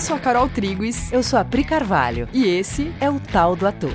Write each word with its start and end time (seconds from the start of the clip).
Eu 0.00 0.02
sou 0.02 0.16
a 0.16 0.18
Carol 0.18 0.48
Triguis. 0.48 1.12
Eu 1.12 1.22
sou 1.22 1.38
a 1.38 1.44
Pri 1.44 1.62
Carvalho. 1.62 2.26
E 2.32 2.46
esse 2.46 2.90
é 3.02 3.10
o 3.10 3.20
Tal 3.20 3.54
do 3.54 3.66
Ator. 3.66 3.92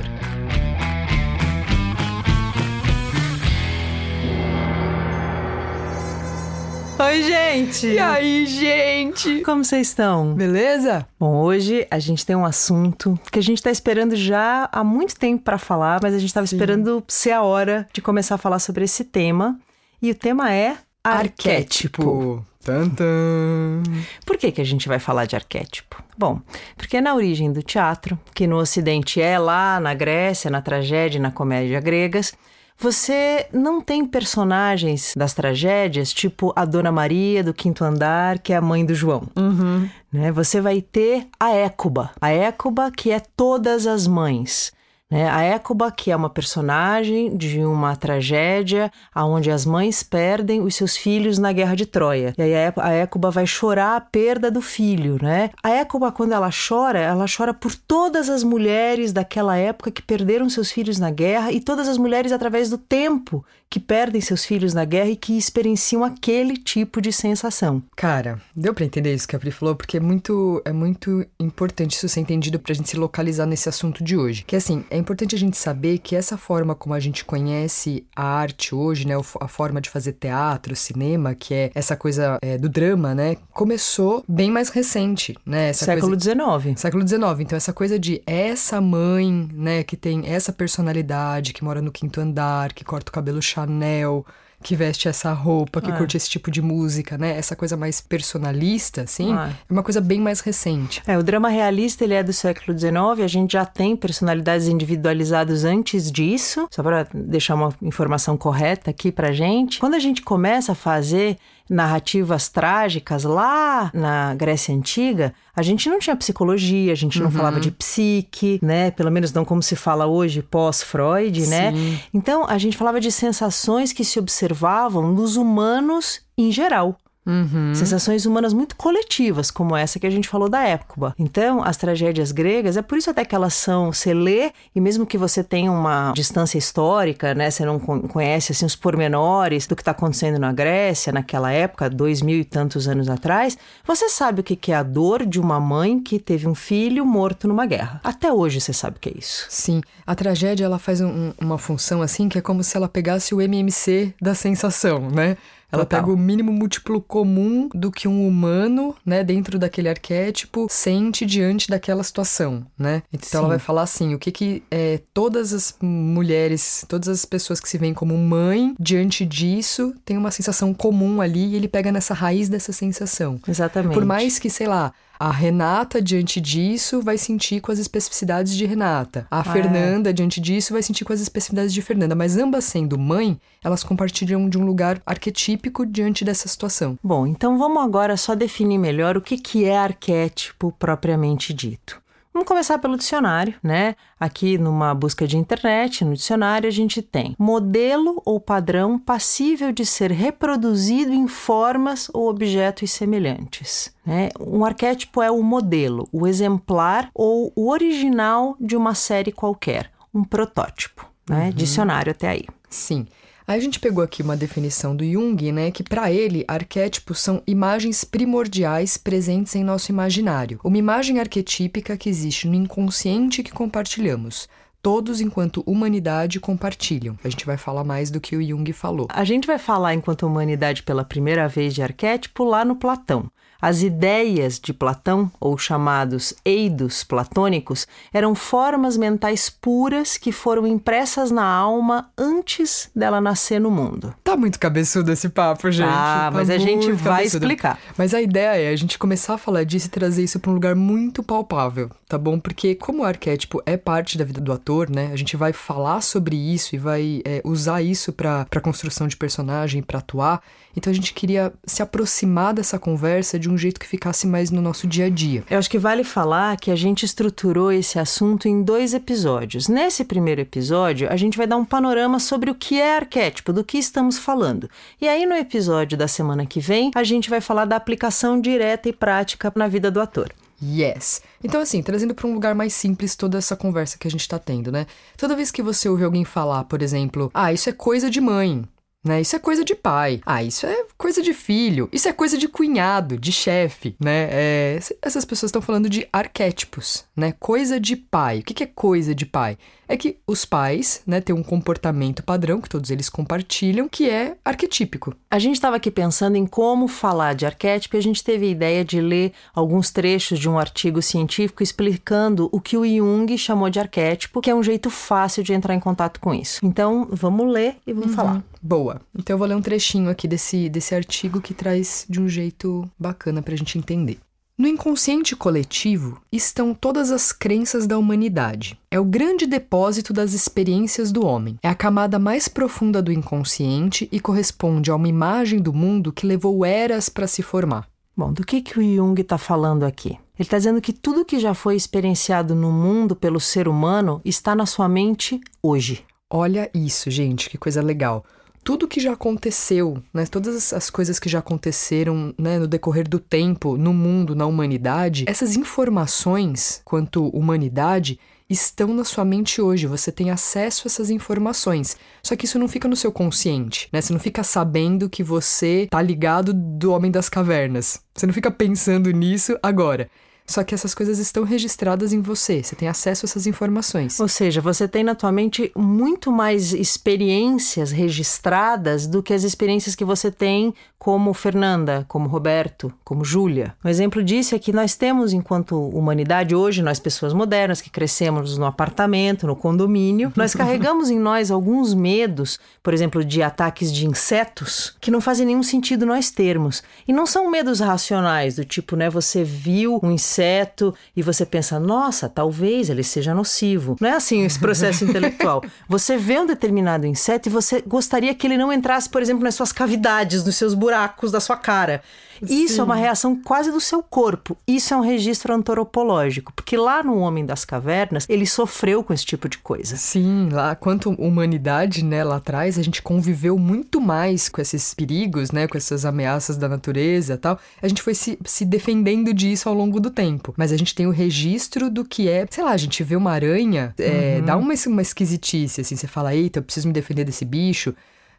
Oi, 6.99 7.23
gente! 7.23 7.87
E 7.87 7.97
aí, 7.97 8.45
gente? 8.45 9.41
Como 9.41 9.65
vocês 9.65 9.87
estão? 9.87 10.35
Beleza? 10.35 11.07
Bom, 11.19 11.41
hoje 11.41 11.87
a 11.89 11.97
gente 11.97 12.23
tem 12.23 12.35
um 12.35 12.45
assunto 12.45 13.19
que 13.31 13.39
a 13.39 13.41
gente 13.41 13.63
tá 13.63 13.71
esperando 13.71 14.15
já 14.15 14.69
há 14.71 14.83
muito 14.83 15.15
tempo 15.15 15.43
para 15.43 15.57
falar, 15.57 15.99
mas 16.03 16.13
a 16.13 16.19
gente 16.19 16.31
tava 16.31 16.45
Sim. 16.45 16.55
esperando 16.55 17.03
ser 17.07 17.31
a 17.31 17.41
hora 17.41 17.89
de 17.91 17.99
começar 17.99 18.35
a 18.35 18.37
falar 18.37 18.59
sobre 18.59 18.85
esse 18.85 19.05
tema. 19.05 19.59
E 19.99 20.11
o 20.11 20.15
tema 20.15 20.53
é 20.53 20.77
arquétipo. 21.03 22.03
arquétipo. 22.03 22.45
Tantan. 22.65 23.83
Por 24.25 24.37
que, 24.37 24.51
que 24.51 24.59
a 24.59 24.65
gente 24.65 24.87
vai 24.87 24.97
falar 24.97 25.25
de 25.25 25.35
arquétipo? 25.35 26.03
Bom, 26.17 26.41
porque 26.75 26.99
na 26.99 27.13
origem 27.13 27.53
do 27.53 27.61
teatro, 27.61 28.19
que 28.33 28.47
no 28.47 28.57
Ocidente 28.57 29.21
é 29.21 29.37
lá 29.37 29.79
na 29.79 29.93
Grécia, 29.93 30.49
na 30.49 30.63
tragédia 30.63 31.19
e 31.19 31.21
na 31.21 31.29
comédia 31.29 31.79
gregas, 31.79 32.33
você 32.77 33.47
não 33.53 33.79
tem 33.79 34.03
personagens 34.03 35.13
das 35.15 35.35
tragédias, 35.35 36.11
tipo 36.11 36.51
a 36.55 36.65
Dona 36.65 36.91
Maria 36.91 37.43
do 37.43 37.53
Quinto 37.53 37.85
Andar, 37.85 38.39
que 38.39 38.51
é 38.51 38.55
a 38.55 38.61
mãe 38.61 38.83
do 38.83 38.95
João. 38.95 39.27
Uhum. 39.35 39.87
Né? 40.11 40.31
Você 40.31 40.59
vai 40.59 40.81
ter 40.81 41.27
a 41.39 41.51
Écuba. 41.51 42.11
A 42.19 42.31
Écuba, 42.31 42.91
que 42.91 43.11
é 43.11 43.21
todas 43.37 43.85
as 43.85 44.07
mães. 44.07 44.73
Né? 45.09 45.29
A 45.29 45.43
Écuba, 45.43 45.91
que 45.91 46.11
é 46.11 46.15
uma 46.15 46.29
personagem 46.29 47.35
de 47.35 47.59
uma 47.63 47.95
tragédia 47.95 48.91
onde 49.15 49.51
as 49.51 49.65
mães 49.65 50.01
perdem 50.01 50.61
os 50.61 50.75
seus 50.75 50.97
filhos 50.97 51.37
na 51.37 51.51
Guerra 51.51 51.75
de 51.75 51.85
Troia. 51.85 52.33
E 52.37 52.41
aí 52.41 52.53
a 52.55 52.91
Écuba 52.91 53.29
vai 53.29 53.45
chorar 53.45 53.95
a 53.95 54.01
perda 54.01 54.49
do 54.49 54.61
filho. 54.61 55.17
Né? 55.21 55.51
A 55.63 55.69
Écuba, 55.69 56.11
quando 56.11 56.33
ela 56.33 56.49
chora, 56.49 56.99
ela 56.99 57.25
chora 57.25 57.53
por 57.53 57.75
todas 57.75 58.29
as 58.29 58.43
mulheres 58.43 59.13
daquela 59.13 59.55
época 59.57 59.91
que 59.91 60.01
perderam 60.01 60.49
seus 60.49 60.71
filhos 60.71 60.97
na 60.97 61.11
guerra 61.11 61.51
e 61.51 61.59
todas 61.59 61.87
as 61.87 61.97
mulheres 61.97 62.31
através 62.31 62.69
do 62.69 62.77
tempo 62.77 63.45
que 63.69 63.79
perdem 63.79 64.21
seus 64.21 64.45
filhos 64.45 64.73
na 64.73 64.85
guerra 64.85 65.09
e 65.09 65.15
que 65.15 65.37
experienciam 65.37 66.03
aquele 66.03 66.55
tipo 66.55 67.01
de 67.01 67.11
sensação. 67.11 67.83
Cara, 67.95 68.39
deu 68.55 68.73
para 68.73 68.85
entender 68.85 69.13
isso 69.13 69.27
que 69.27 69.35
a 69.35 69.39
Pri 69.39 69.51
falou, 69.51 69.75
porque 69.75 69.97
é 69.97 69.99
muito, 69.99 70.61
é 70.63 70.71
muito 70.71 71.25
importante 71.39 71.95
isso 71.95 72.07
ser 72.07 72.21
entendido 72.21 72.59
pra 72.59 72.73
gente 72.73 72.89
se 72.89 72.97
localizar 72.97 73.45
nesse 73.45 73.67
assunto 73.67 74.03
de 74.03 74.15
hoje. 74.15 74.43
Que 74.45 74.55
assim, 74.55 74.85
é 74.95 74.99
importante 74.99 75.35
a 75.35 75.37
gente 75.37 75.57
saber 75.57 75.97
que 75.99 76.15
essa 76.15 76.37
forma 76.37 76.73
como 76.73 76.93
a 76.95 76.99
gente 76.99 77.25
conhece 77.25 78.05
a 78.15 78.23
arte 78.23 78.73
hoje, 78.73 79.07
né, 79.07 79.13
a 79.39 79.47
forma 79.47 79.81
de 79.81 79.89
fazer 79.89 80.13
teatro, 80.13 80.75
cinema, 80.75 81.35
que 81.35 81.53
é 81.53 81.71
essa 81.75 81.95
coisa 81.95 82.39
é, 82.41 82.57
do 82.57 82.69
drama, 82.69 83.13
né, 83.13 83.37
começou 83.51 84.23
bem 84.27 84.49
mais 84.49 84.69
recente, 84.69 85.37
né? 85.45 85.69
Essa 85.69 85.85
século 85.85 86.19
XIX. 86.19 86.79
Século 86.79 87.07
XIX. 87.07 87.21
Então 87.39 87.57
essa 87.57 87.73
coisa 87.73 87.99
de 87.99 88.21
essa 88.25 88.79
mãe, 88.79 89.49
né, 89.53 89.83
que 89.83 89.97
tem 89.97 90.23
essa 90.25 90.53
personalidade, 90.53 91.53
que 91.53 91.63
mora 91.63 91.81
no 91.81 91.91
quinto 91.91 92.21
andar, 92.21 92.73
que 92.73 92.83
corta 92.83 93.09
o 93.09 93.13
cabelo 93.13 93.41
Chanel, 93.41 94.25
que 94.63 94.75
veste 94.75 95.07
essa 95.07 95.31
roupa, 95.31 95.81
que 95.81 95.91
é. 95.91 95.95
curte 95.95 96.17
esse 96.17 96.29
tipo 96.29 96.49
de 96.49 96.61
música, 96.61 97.17
né? 97.17 97.37
Essa 97.37 97.55
coisa 97.55 97.77
mais 97.77 98.01
personalista, 98.01 99.01
assim, 99.01 99.33
é. 99.33 99.49
é 99.49 99.73
uma 99.73 99.83
coisa 99.83 100.01
bem 100.01 100.19
mais 100.19 100.39
recente. 100.39 101.01
É, 101.05 101.17
o 101.17 101.23
drama 101.23 101.49
realista, 101.49 102.03
ele 102.03 102.13
é 102.13 102.23
do 102.23 102.33
século 102.33 102.77
XIX, 102.77 103.23
a 103.23 103.27
gente 103.27 103.53
já 103.53 103.65
tem 103.65 103.95
personalidades 103.95 104.67
individualizadas 104.67 105.63
antes 105.63 106.11
disso, 106.11 106.67
só 106.71 106.81
para 106.81 107.07
deixar 107.13 107.55
uma 107.55 107.73
informação 107.81 108.37
correta 108.37 108.89
aqui 108.89 109.11
pra 109.11 109.31
gente. 109.31 109.79
Quando 109.79 109.95
a 109.95 109.99
gente 109.99 110.21
começa 110.21 110.71
a 110.71 110.75
fazer 110.75 111.37
narrativas 111.69 112.47
trágicas 112.47 113.23
lá 113.23 113.89
na 113.93 114.35
Grécia 114.35 114.73
Antiga, 114.73 115.33
a 115.55 115.61
gente 115.61 115.89
não 115.89 115.99
tinha 115.99 116.15
psicologia, 116.15 116.91
a 116.91 116.95
gente 116.95 117.19
não 117.19 117.27
uhum. 117.27 117.31
falava 117.31 117.59
de 117.59 117.71
psique, 117.71 118.59
né? 118.61 118.91
Pelo 118.91 119.11
menos 119.11 119.31
não 119.31 119.45
como 119.45 119.63
se 119.63 119.75
fala 119.75 120.05
hoje 120.05 120.41
pós-Freud, 120.41 121.47
né? 121.47 121.73
Então 122.13 122.45
a 122.47 122.57
gente 122.57 122.75
falava 122.75 122.99
de 122.99 123.11
sensações 123.11 123.93
que 123.93 124.03
se 124.03 124.19
observavam 124.19 125.11
nos 125.13 125.37
humanos 125.37 126.21
em 126.37 126.51
geral. 126.51 126.97
Uhum. 127.25 127.73
Sensações 127.73 128.25
humanas 128.25 128.53
muito 128.53 128.75
coletivas, 128.75 129.49
como 129.49 129.75
essa 129.75 129.99
que 129.99 130.05
a 130.05 130.09
gente 130.09 130.29
falou 130.29 130.47
da 130.47 130.61
época. 130.63 131.13
Então, 131.17 131.63
as 131.63 131.77
tragédias 131.77 132.31
gregas, 132.31 132.77
é 132.77 132.81
por 132.81 132.97
isso 132.97 133.09
até 133.09 133.25
que 133.25 133.35
elas 133.35 133.53
são, 133.53 133.91
você 133.91 134.13
lê, 134.13 134.51
e 134.75 134.79
mesmo 134.79 135.05
que 135.05 135.17
você 135.17 135.43
tenha 135.43 135.71
uma 135.71 136.11
distância 136.13 136.57
histórica, 136.57 137.33
né, 137.33 137.49
você 137.49 137.65
não 137.65 137.79
conhece 137.79 138.51
assim, 138.51 138.65
os 138.65 138.75
pormenores 138.75 139.67
do 139.67 139.75
que 139.75 139.81
está 139.81 139.91
acontecendo 139.91 140.39
na 140.39 140.51
Grécia 140.51 141.11
naquela 141.11 141.51
época, 141.51 141.89
dois 141.89 142.21
mil 142.21 142.39
e 142.39 142.45
tantos 142.45 142.87
anos 142.87 143.09
atrás, 143.09 143.57
você 143.85 144.09
sabe 144.09 144.41
o 144.41 144.43
que 144.43 144.71
é 144.71 144.75
a 144.75 144.83
dor 144.83 145.25
de 145.25 145.39
uma 145.39 145.59
mãe 145.59 145.99
que 145.99 146.19
teve 146.19 146.47
um 146.47 146.55
filho 146.55 147.05
morto 147.05 147.47
numa 147.47 147.65
guerra. 147.65 147.99
Até 148.03 148.31
hoje 148.31 148.61
você 148.61 148.73
sabe 148.73 148.97
o 148.97 148.99
que 148.99 149.09
é 149.09 149.13
isso. 149.17 149.45
Sim, 149.49 149.81
a 150.05 150.15
tragédia 150.15 150.65
ela 150.65 150.79
faz 150.79 151.01
um, 151.01 151.33
uma 151.39 151.57
função 151.57 152.01
assim 152.01 152.29
que 152.29 152.37
é 152.37 152.41
como 152.41 152.63
se 152.63 152.77
ela 152.77 152.87
pegasse 152.87 153.33
o 153.33 153.41
MMC 153.41 154.13
da 154.21 154.35
sensação, 154.35 155.09
né? 155.09 155.37
Ela 155.71 155.83
Total. 155.85 156.01
pega 156.01 156.13
o 156.13 156.17
mínimo 156.17 156.51
múltiplo 156.51 157.01
comum 157.01 157.69
do 157.73 157.91
que 157.91 158.07
um 158.07 158.27
humano, 158.27 158.95
né, 159.05 159.23
dentro 159.23 159.57
daquele 159.57 159.89
arquétipo, 159.89 160.67
sente 160.69 161.25
diante 161.25 161.69
daquela 161.69 162.03
situação, 162.03 162.65
né? 162.77 163.03
Então 163.11 163.29
Sim. 163.29 163.37
ela 163.37 163.47
vai 163.49 163.59
falar 163.59 163.81
assim, 163.81 164.13
o 164.13 164.19
que 164.19 164.31
que 164.31 164.63
é, 164.69 165.01
todas 165.13 165.53
as 165.53 165.75
mulheres, 165.81 166.85
todas 166.87 167.09
as 167.09 167.25
pessoas 167.25 167.59
que 167.59 167.67
se 167.67 167.77
veem 167.77 167.93
como 167.93 168.17
mãe, 168.17 168.75
diante 168.79 169.25
disso, 169.25 169.93
tem 170.05 170.17
uma 170.17 170.31
sensação 170.31 170.73
comum 170.73 171.21
ali 171.21 171.47
e 171.47 171.55
ele 171.55 171.67
pega 171.67 171.91
nessa 171.91 172.13
raiz 172.13 172.47
dessa 172.47 172.71
sensação. 172.71 173.39
Exatamente. 173.47 173.93
Por 173.93 174.05
mais 174.05 174.39
que, 174.39 174.49
sei 174.49 174.67
lá, 174.67 174.93
a 175.19 175.31
Renata, 175.31 176.01
diante 176.01 176.41
disso, 176.41 177.01
vai 177.01 177.17
sentir 177.17 177.61
com 177.61 177.71
as 177.71 177.79
especificidades 177.79 178.55
de 178.55 178.65
Renata. 178.65 179.27
A 179.31 179.39
ah, 179.39 179.43
Fernanda, 179.43 180.09
é. 180.09 180.13
diante 180.13 180.41
disso, 180.41 180.73
vai 180.73 180.83
sentir 180.83 181.05
com 181.05 181.13
as 181.13 181.21
especificidades 181.21 181.73
de 181.73 181.81
Fernanda. 181.81 182.15
Mas 182.15 182.37
ambas 182.37 182.65
sendo 182.65 182.97
mãe, 182.97 183.39
elas 183.63 183.83
compartilham 183.83 184.49
de 184.49 184.57
um 184.57 184.65
lugar 184.65 185.01
arquetípico 185.05 185.85
diante 185.85 186.25
dessa 186.25 186.47
situação. 186.47 186.97
Bom, 187.03 187.25
então 187.25 187.57
vamos 187.57 187.83
agora 187.83 188.17
só 188.17 188.35
definir 188.35 188.77
melhor 188.77 189.17
o 189.17 189.21
que, 189.21 189.37
que 189.37 189.65
é 189.65 189.77
arquétipo 189.77 190.71
propriamente 190.77 191.53
dito. 191.53 192.04
Vamos 192.35 192.49
começar 192.49 192.77
pelo 192.79 192.97
dicionário, 192.97 193.55
né? 193.63 193.95
Aqui 194.19 194.57
numa 194.57 194.93
busca 194.93 195.25
de 195.25 195.37
internet, 195.37 196.03
no 196.03 196.13
dicionário, 196.13 196.67
a 196.67 196.71
gente 196.71 197.01
tem 197.01 197.33
modelo 197.39 198.21
ou 198.25 198.41
padrão 198.41 198.99
passível 198.99 199.71
de 199.71 199.85
ser 199.85 200.11
reproduzido 200.11 201.13
em 201.13 201.29
formas 201.29 202.09
ou 202.13 202.29
objetos 202.29 202.91
semelhantes. 202.91 203.95
Né? 204.05 204.31
Um 204.37 204.65
arquétipo 204.65 205.21
é 205.21 205.31
o 205.31 205.41
modelo, 205.41 206.09
o 206.11 206.27
exemplar 206.27 207.09
ou 207.13 207.53
o 207.55 207.69
original 207.69 208.57
de 208.59 208.75
uma 208.75 208.93
série 208.93 209.31
qualquer, 209.31 209.89
um 210.13 210.25
protótipo. 210.25 211.09
Né? 211.29 211.45
Uhum. 211.45 211.51
Dicionário 211.51 212.11
até 212.11 212.27
aí. 212.27 212.45
Sim. 212.69 213.07
Aí 213.47 213.59
a 213.59 213.61
gente 213.61 213.79
pegou 213.79 214.03
aqui 214.03 214.23
uma 214.23 214.35
definição 214.35 214.95
do 214.95 215.05
Jung, 215.05 215.51
né, 215.51 215.69
que 215.69 215.83
para 215.83 216.11
ele 216.11 216.43
arquétipos 216.47 217.19
são 217.19 217.43
imagens 217.45 218.03
primordiais 218.03 218.97
presentes 218.97 219.53
em 219.55 219.63
nosso 219.63 219.91
imaginário, 219.91 220.59
uma 220.63 220.77
imagem 220.77 221.19
arquetípica 221.19 221.95
que 221.95 222.09
existe 222.09 222.47
no 222.47 222.55
inconsciente 222.55 223.43
que 223.43 223.51
compartilhamos 223.51 224.49
todos, 224.85 225.19
enquanto 225.19 225.63
humanidade, 225.65 226.39
compartilham. 226.39 227.17
A 227.23 227.29
gente 227.29 227.43
vai 227.43 227.57
falar 227.57 227.83
mais 227.83 228.11
do 228.11 228.21
que 228.21 228.35
o 228.35 228.47
Jung 228.47 228.71
falou. 228.71 229.07
A 229.09 229.23
gente 229.23 229.47
vai 229.47 229.57
falar 229.57 229.95
enquanto 229.95 230.27
humanidade 230.27 230.83
pela 230.83 231.03
primeira 231.03 231.47
vez 231.47 231.73
de 231.73 231.81
arquétipo 231.81 232.43
lá 232.43 232.63
no 232.63 232.75
Platão. 232.75 233.31
As 233.65 233.81
ideias 233.81 234.59
de 234.59 234.71
Platão, 234.71 235.31
ou 235.39 235.57
chamados 235.57 236.35
eidos 236.45 237.03
platônicos, 237.03 237.87
eram 238.13 238.35
formas 238.35 238.95
mentais 238.95 239.49
puras 239.49 240.19
que 240.19 240.31
foram 240.31 240.67
impressas 240.67 241.31
na 241.31 241.43
alma 241.43 242.11
antes 242.15 242.91
dela 242.95 243.19
nascer 243.19 243.59
no 243.59 243.71
mundo. 243.71 244.13
Tá 244.23 244.37
muito 244.37 244.59
cabeçudo 244.59 245.11
esse 245.11 245.29
papo, 245.29 245.71
gente. 245.71 245.89
Ah, 245.89 246.29
tá 246.29 246.31
mas 246.31 246.51
a 246.51 246.59
gente 246.59 246.91
vai 246.91 247.23
cabeçudo. 247.23 247.45
explicar. 247.45 247.79
Mas 247.97 248.13
a 248.13 248.21
ideia 248.21 248.55
é 248.55 248.69
a 248.71 248.75
gente 248.75 248.99
começar 248.99 249.33
a 249.33 249.37
falar 249.39 249.63
disso 249.63 249.87
e 249.87 249.89
trazer 249.89 250.23
isso 250.23 250.39
para 250.39 250.51
um 250.51 250.53
lugar 250.53 250.75
muito 250.75 251.23
palpável, 251.23 251.89
tá 252.07 252.19
bom? 252.19 252.39
Porque 252.39 252.75
como 252.75 253.01
o 253.01 253.03
arquétipo 253.03 253.63
é 253.65 253.75
parte 253.75 254.15
da 254.15 254.23
vida 254.23 254.39
do 254.39 254.53
ator, 254.53 254.91
né? 254.91 255.09
A 255.11 255.15
gente 255.15 255.35
vai 255.35 255.51
falar 255.51 256.01
sobre 256.01 256.35
isso 256.35 256.75
e 256.75 256.77
vai 256.77 257.23
é, 257.25 257.41
usar 257.43 257.81
isso 257.81 258.13
para 258.13 258.45
construção 258.61 259.07
de 259.07 259.17
personagem, 259.17 259.81
para 259.81 259.97
atuar. 259.97 260.43
Então 260.75 260.91
a 260.91 260.93
gente 260.93 261.13
queria 261.13 261.53
se 261.65 261.81
aproximar 261.81 262.53
dessa 262.53 262.77
conversa 262.77 263.39
de 263.39 263.49
um 263.49 263.57
jeito 263.57 263.79
que 263.79 263.87
ficasse 263.87 264.27
mais 264.27 264.51
no 264.51 264.61
nosso 264.61 264.87
dia 264.87 265.05
a 265.05 265.09
dia. 265.09 265.43
Eu 265.49 265.57
acho 265.57 265.69
que 265.69 265.79
vale 265.79 266.03
falar 266.03 266.57
que 266.57 266.71
a 266.71 266.75
gente 266.75 267.05
estruturou 267.05 267.71
esse 267.71 267.97
assunto 267.97 268.47
em 268.47 268.61
dois 268.61 268.93
episódios. 268.93 269.67
Nesse 269.67 270.03
primeiro 270.03 270.41
episódio, 270.41 271.11
a 271.11 271.15
gente 271.15 271.37
vai 271.37 271.47
dar 271.47 271.57
um 271.57 271.65
panorama 271.65 272.19
sobre 272.19 272.51
o 272.51 272.55
que 272.55 272.79
é 272.79 272.97
arquétipo, 272.97 273.53
do 273.53 273.63
que 273.63 273.77
estamos 273.77 274.17
falando. 274.17 274.69
E 274.99 275.07
aí 275.07 275.25
no 275.25 275.35
episódio 275.35 275.97
da 275.97 276.07
semana 276.07 276.45
que 276.45 276.59
vem, 276.59 276.91
a 276.95 277.03
gente 277.03 277.29
vai 277.29 277.41
falar 277.41 277.65
da 277.65 277.75
aplicação 277.75 278.39
direta 278.39 278.89
e 278.89 278.93
prática 278.93 279.51
na 279.55 279.67
vida 279.67 279.89
do 279.89 280.01
ator. 280.01 280.31
Yes. 280.63 281.21
Então, 281.43 281.61
assim, 281.61 281.83
trazendo 281.83 282.15
para 282.15 282.27
um 282.27 282.33
lugar 282.33 282.55
mais 282.55 282.73
simples 282.73 283.15
toda 283.15 283.37
essa 283.37 283.55
conversa 283.55 283.97
que 283.97 284.07
a 284.07 284.11
gente 284.11 284.21
está 284.21 284.39
tendo, 284.39 284.71
né? 284.71 284.87
Toda 285.17 285.35
vez 285.35 285.51
que 285.51 285.61
você 285.61 285.89
ouve 285.89 286.03
alguém 286.03 286.23
falar, 286.23 286.63
por 286.63 286.81
exemplo, 286.81 287.29
ah, 287.33 287.51
isso 287.51 287.69
é 287.69 287.73
coisa 287.73 288.09
de 288.09 288.21
mãe, 288.21 288.63
né? 289.05 289.21
Isso 289.21 289.35
é 289.35 289.39
coisa 289.39 289.63
de 289.63 289.75
pai. 289.75 290.19
Ah, 290.25 290.43
isso 290.43 290.65
é 290.65 290.85
coisa 290.97 291.21
de 291.21 291.33
filho. 291.33 291.87
Isso 291.91 292.09
é 292.09 292.13
coisa 292.13 292.37
de 292.37 292.47
cunhado, 292.47 293.17
de 293.17 293.31
chefe, 293.31 293.95
né? 293.99 294.27
É, 294.31 294.79
essas 295.01 295.23
pessoas 295.23 295.49
estão 295.49 295.61
falando 295.61 295.87
de 295.87 296.07
arquétipos, 296.11 297.05
né? 297.15 297.33
Coisa 297.39 297.79
de 297.79 297.95
pai. 297.95 298.39
O 298.39 298.43
que 298.43 298.63
é 298.63 298.67
coisa 298.67 299.13
de 299.13 299.25
pai? 299.25 299.57
É 299.87 299.95
que 299.95 300.17
os 300.25 300.45
pais, 300.45 301.03
né, 301.05 301.21
têm 301.21 301.35
um 301.35 301.43
comportamento 301.43 302.23
padrão 302.23 302.59
que 302.59 302.67
todos 302.67 302.89
eles 302.89 303.07
compartilham, 303.07 303.87
que 303.87 304.09
é 304.09 304.35
arquetípico. 304.43 305.15
A 305.29 305.37
gente 305.37 305.55
estava 305.55 305.75
aqui 305.75 305.91
pensando 305.91 306.35
em 306.35 306.47
como 306.47 306.87
falar 306.87 307.35
de 307.35 307.45
arquétipo 307.45 307.95
e 307.95 307.99
a 307.99 308.01
gente 308.01 308.23
teve 308.23 308.47
a 308.47 308.49
ideia 308.49 308.83
de 308.83 308.99
ler 308.99 309.31
alguns 309.53 309.91
trechos 309.91 310.39
de 310.39 310.49
um 310.49 310.57
artigo 310.57 311.03
científico 311.03 311.61
explicando 311.61 312.49
o 312.51 312.59
que 312.59 312.75
o 312.75 312.85
Jung 312.85 313.37
chamou 313.37 313.69
de 313.69 313.79
arquétipo, 313.79 314.41
que 314.41 314.49
é 314.49 314.55
um 314.55 314.63
jeito 314.63 314.89
fácil 314.89 315.43
de 315.43 315.53
entrar 315.53 315.75
em 315.75 315.79
contato 315.79 316.19
com 316.19 316.33
isso. 316.33 316.65
Então, 316.65 317.07
vamos 317.11 317.51
ler 317.51 317.77
e 317.85 317.93
vamos 317.93 318.09
uhum. 318.09 318.15
falar. 318.15 318.43
Boa. 318.65 318.99
Então 319.15 319.35
eu 319.35 319.37
vou 319.37 319.47
ler 319.47 319.55
um 319.55 319.61
trechinho 319.61 320.09
aqui 320.09 320.27
desse, 320.27 320.67
desse 320.69 320.95
artigo 320.95 321.39
que 321.39 321.53
traz 321.53 322.03
de 322.09 322.19
um 322.19 322.27
jeito 322.27 322.89
bacana 322.97 323.39
para 323.39 323.53
a 323.53 323.57
gente 323.57 323.77
entender. 323.77 324.17
No 324.57 324.67
inconsciente 324.67 325.35
coletivo 325.35 326.19
estão 326.31 326.73
todas 326.73 327.11
as 327.11 327.31
crenças 327.31 327.85
da 327.85 327.95
humanidade. 327.95 328.79
É 328.89 328.99
o 328.99 329.05
grande 329.05 329.45
depósito 329.45 330.11
das 330.11 330.33
experiências 330.33 331.11
do 331.11 331.23
homem. 331.23 331.59
É 331.61 331.69
a 331.69 331.75
camada 331.75 332.17
mais 332.17 332.47
profunda 332.47 333.03
do 333.03 333.11
inconsciente 333.11 334.09
e 334.11 334.19
corresponde 334.19 334.89
a 334.89 334.95
uma 334.95 335.07
imagem 335.07 335.59
do 335.59 335.71
mundo 335.71 336.11
que 336.11 336.25
levou 336.25 336.65
eras 336.65 337.07
para 337.07 337.27
se 337.27 337.43
formar. 337.43 337.87
Bom, 338.17 338.33
do 338.33 338.43
que, 338.43 338.61
que 338.61 338.79
o 338.79 338.95
Jung 338.95 339.21
está 339.21 339.37
falando 339.37 339.83
aqui? 339.83 340.09
Ele 340.09 340.19
está 340.39 340.57
dizendo 340.57 340.81
que 340.81 340.91
tudo 340.91 341.23
que 341.23 341.37
já 341.37 341.53
foi 341.53 341.75
experienciado 341.75 342.55
no 342.55 342.71
mundo 342.71 343.15
pelo 343.15 343.39
ser 343.39 343.67
humano 343.67 344.21
está 344.25 344.55
na 344.55 344.65
sua 344.65 344.89
mente 344.89 345.39
hoje. 345.61 346.03
Olha 346.27 346.67
isso, 346.73 347.11
gente, 347.11 347.47
que 347.47 347.59
coisa 347.59 347.79
legal 347.83 348.25
tudo 348.65 348.87
que 348.87 348.99
já 348.99 349.13
aconteceu, 349.13 350.01
né, 350.11 350.25
todas 350.25 350.73
as 350.73 350.89
coisas 350.89 351.19
que 351.19 351.29
já 351.29 351.37
aconteceram 351.37 352.33
né, 352.35 352.57
no 352.57 352.67
decorrer 352.67 353.07
do 353.07 353.19
tempo, 353.19 353.77
no 353.77 353.93
mundo, 353.93 354.35
na 354.35 354.47
humanidade, 354.47 355.25
essas 355.27 355.55
informações 355.55 356.81
quanto 356.83 357.27
humanidade 357.27 358.19
estão 358.49 358.91
na 358.93 359.03
sua 359.03 359.23
mente 359.23 359.61
hoje. 359.61 359.85
Você 359.85 360.11
tem 360.11 360.31
acesso 360.31 360.83
a 360.85 360.87
essas 360.87 361.11
informações. 361.11 361.95
Só 362.23 362.35
que 362.35 362.45
isso 362.45 362.57
não 362.57 362.67
fica 362.67 362.87
no 362.87 362.95
seu 362.95 363.11
consciente, 363.11 363.87
né? 363.91 364.01
Você 364.01 364.13
não 364.13 364.19
fica 364.19 364.43
sabendo 364.43 365.09
que 365.09 365.23
você 365.23 365.87
tá 365.89 366.01
ligado 366.01 366.53
do 366.53 366.91
homem 366.91 367.11
das 367.11 367.29
cavernas. 367.29 368.01
Você 368.15 368.25
não 368.25 368.33
fica 368.33 368.51
pensando 368.51 369.11
nisso 369.11 369.57
agora. 369.61 370.09
Só 370.47 370.63
que 370.63 370.75
essas 370.75 370.93
coisas 370.93 371.17
estão 371.17 371.43
registradas 371.43 372.13
em 372.13 372.21
você, 372.21 372.61
você 372.61 372.75
tem 372.75 372.87
acesso 372.87 373.25
a 373.25 373.27
essas 373.27 373.47
informações. 373.47 374.19
Ou 374.19 374.27
seja, 374.27 374.61
você 374.61 374.87
tem 374.87 375.03
na 375.03 375.15
tua 375.15 375.31
mente 375.31 375.71
muito 375.75 376.31
mais 376.31 376.71
experiências 376.71 377.91
registradas 377.91 379.07
do 379.07 379.23
que 379.23 379.33
as 379.33 379.43
experiências 379.43 379.95
que 379.95 380.05
você 380.05 380.29
tem 380.29 380.73
como 380.99 381.33
Fernanda, 381.33 382.05
como 382.07 382.27
Roberto, 382.27 382.91
como 383.03 383.23
Júlia. 383.23 383.75
Um 383.83 383.89
exemplo 383.89 384.23
disso 384.23 384.55
é 384.55 384.59
que 384.59 384.73
nós 384.73 384.95
temos, 384.95 385.33
enquanto 385.33 385.79
humanidade, 385.89 386.55
hoje, 386.55 386.81
nós 386.81 386.99
pessoas 386.99 387.33
modernas 387.33 387.81
que 387.81 387.89
crescemos 387.89 388.57
no 388.57 388.65
apartamento, 388.65 389.45
no 389.45 389.55
condomínio, 389.55 390.31
nós 390.35 390.53
carregamos 390.55 391.09
em 391.09 391.19
nós 391.19 391.51
alguns 391.51 391.93
medos, 391.93 392.59
por 392.81 392.93
exemplo, 392.93 393.23
de 393.23 393.41
ataques 393.41 393.91
de 393.91 394.07
insetos, 394.07 394.95
que 394.99 395.11
não 395.11 395.21
fazem 395.21 395.45
nenhum 395.45 395.63
sentido 395.63 396.05
nós 396.05 396.31
termos. 396.31 396.83
E 397.07 397.13
não 397.13 397.25
são 397.25 397.49
medos 397.49 397.79
racionais, 397.79 398.55
do 398.55 398.65
tipo, 398.65 398.95
né, 398.95 399.09
você 399.09 399.43
viu 399.43 399.99
um 400.01 400.11
inseto 400.11 400.34
inseto 400.35 400.93
e 401.15 401.21
você 401.21 401.45
pensa, 401.45 401.79
nossa, 401.79 402.27
talvez 402.27 402.89
ele 402.89 403.03
seja 403.03 403.33
nocivo. 403.33 403.95
Não 403.99 404.09
é 404.09 404.13
assim 404.13 404.43
esse 404.43 404.59
processo 404.59 405.05
intelectual. 405.05 405.63
Você 405.87 406.17
vê 406.17 406.39
um 406.39 406.45
determinado 406.45 407.07
inseto 407.07 407.47
e 407.47 407.51
você 407.51 407.81
gostaria 407.81 408.35
que 408.35 408.45
ele 408.45 408.57
não 408.57 408.71
entrasse, 408.71 409.09
por 409.09 409.21
exemplo, 409.21 409.43
nas 409.43 409.55
suas 409.55 409.71
cavidades, 409.71 410.43
nos 410.43 410.55
seus 410.55 410.73
buracos 410.73 411.31
da 411.31 411.39
sua 411.39 411.55
cara. 411.57 412.01
Isso 412.41 412.75
Sim. 412.75 412.81
é 412.81 412.83
uma 412.83 412.95
reação 412.95 413.35
quase 413.35 413.71
do 413.71 413.79
seu 413.79 414.01
corpo. 414.01 414.57
Isso 414.67 414.93
é 414.93 414.97
um 414.97 415.01
registro 415.01 415.53
antropológico, 415.53 416.53
porque 416.53 416.77
lá 416.77 417.03
no 417.03 417.17
Homem 417.17 417.45
das 417.45 417.65
Cavernas, 417.65 418.25
ele 418.29 418.45
sofreu 418.45 419.03
com 419.03 419.13
esse 419.13 419.25
tipo 419.25 419.47
de 419.47 419.57
coisa. 419.57 419.95
Sim, 419.95 420.49
lá 420.51 420.75
quanto 420.75 421.11
humanidade, 421.11 422.03
né, 422.03 422.23
lá 422.23 422.37
atrás, 422.37 422.77
a 422.77 422.83
gente 422.83 423.01
conviveu 423.01 423.57
muito 423.57 424.01
mais 424.01 424.49
com 424.49 424.61
esses 424.61 424.93
perigos, 424.93 425.51
né, 425.51 425.67
com 425.67 425.77
essas 425.77 426.05
ameaças 426.05 426.57
da 426.57 426.67
natureza 426.67 427.33
e 427.33 427.37
tal. 427.37 427.59
A 427.81 427.87
gente 427.87 428.01
foi 428.01 428.13
se, 428.13 428.37
se 428.45 428.65
defendendo 428.65 429.33
disso 429.33 429.69
ao 429.69 429.75
longo 429.75 429.99
do 429.99 430.09
tempo. 430.09 430.53
Mas 430.57 430.71
a 430.71 430.77
gente 430.77 430.93
tem 430.93 431.07
o 431.07 431.11
registro 431.11 431.89
do 431.89 432.03
que 432.03 432.27
é, 432.27 432.45
sei 432.49 432.63
lá, 432.63 432.71
a 432.71 432.77
gente 432.77 433.03
vê 433.03 433.15
uma 433.15 433.31
aranha, 433.31 433.93
é, 433.97 434.37
uhum. 434.39 434.45
dá 434.45 434.57
uma, 434.57 434.73
uma 434.87 435.01
esquisitice, 435.01 435.81
assim, 435.81 435.95
você 435.95 436.07
fala, 436.07 436.35
eita, 436.35 436.59
eu 436.59 436.63
preciso 436.63 436.87
me 436.87 436.93
defender 436.93 437.23
desse 437.23 437.45
bicho. 437.45 437.93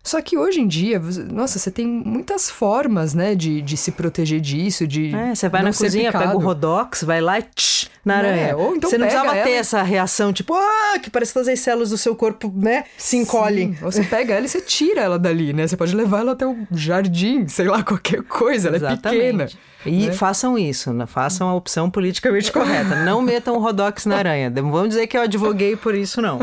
Só 0.06 0.22
que 0.22 0.38
hoje 0.38 0.60
em 0.60 0.68
dia, 0.68 1.02
nossa, 1.32 1.58
você 1.58 1.68
tem 1.68 1.84
muitas 1.84 2.48
formas, 2.48 3.12
né, 3.12 3.34
de, 3.34 3.60
de 3.60 3.76
se 3.76 3.90
proteger 3.90 4.40
disso, 4.40 4.86
de. 4.86 5.12
É, 5.12 5.34
você 5.34 5.48
vai 5.48 5.64
na 5.64 5.72
cozinha, 5.72 6.12
picado. 6.12 6.26
pega 6.26 6.36
o 6.36 6.40
Rodox, 6.40 7.02
vai 7.02 7.20
lá 7.20 7.40
e 7.40 7.42
tch, 7.42 7.88
na 8.04 8.22
né, 8.22 8.28
aranha. 8.28 8.46
É, 8.50 8.54
ou 8.54 8.76
então 8.76 8.88
você 8.88 8.96
não 8.96 9.06
precisava 9.08 9.34
ela... 9.34 9.44
ter 9.44 9.54
essa 9.54 9.82
reação, 9.82 10.32
tipo, 10.32 10.54
ah, 10.54 10.98
que 11.02 11.10
parece 11.10 11.32
que 11.32 11.34
todas 11.40 11.48
as 11.48 11.58
células 11.58 11.90
do 11.90 11.98
seu 11.98 12.14
corpo, 12.14 12.52
né, 12.54 12.84
se 12.96 13.16
encolhem. 13.16 13.74
Sim. 13.74 13.80
Você 13.82 14.04
pega 14.04 14.34
ela 14.34 14.46
e 14.46 14.48
você 14.48 14.60
tira 14.60 15.00
ela 15.00 15.18
dali, 15.18 15.52
né? 15.52 15.66
Você 15.66 15.76
pode 15.76 15.92
levar 15.92 16.20
ela 16.20 16.32
até 16.32 16.46
o 16.46 16.56
jardim, 16.70 17.48
sei 17.48 17.66
lá, 17.66 17.82
qualquer 17.84 18.22
coisa, 18.22 18.68
ela 18.68 18.76
Exatamente. 18.76 19.06
é 19.06 19.10
pequena. 19.10 19.48
E 19.86 20.06
né? 20.06 20.12
façam 20.12 20.58
isso, 20.58 20.92
né? 20.92 21.06
façam 21.06 21.48
a 21.48 21.54
opção 21.54 21.88
politicamente 21.88 22.50
correta. 22.50 22.96
Não 23.04 23.22
metam 23.22 23.54
o 23.56 23.58
Rodox 23.58 24.04
na 24.04 24.16
aranha. 24.16 24.50
Vamos 24.50 24.88
dizer 24.88 25.06
que 25.06 25.16
eu 25.16 25.22
advoguei 25.22 25.76
por 25.76 25.94
isso, 25.94 26.20
não. 26.20 26.38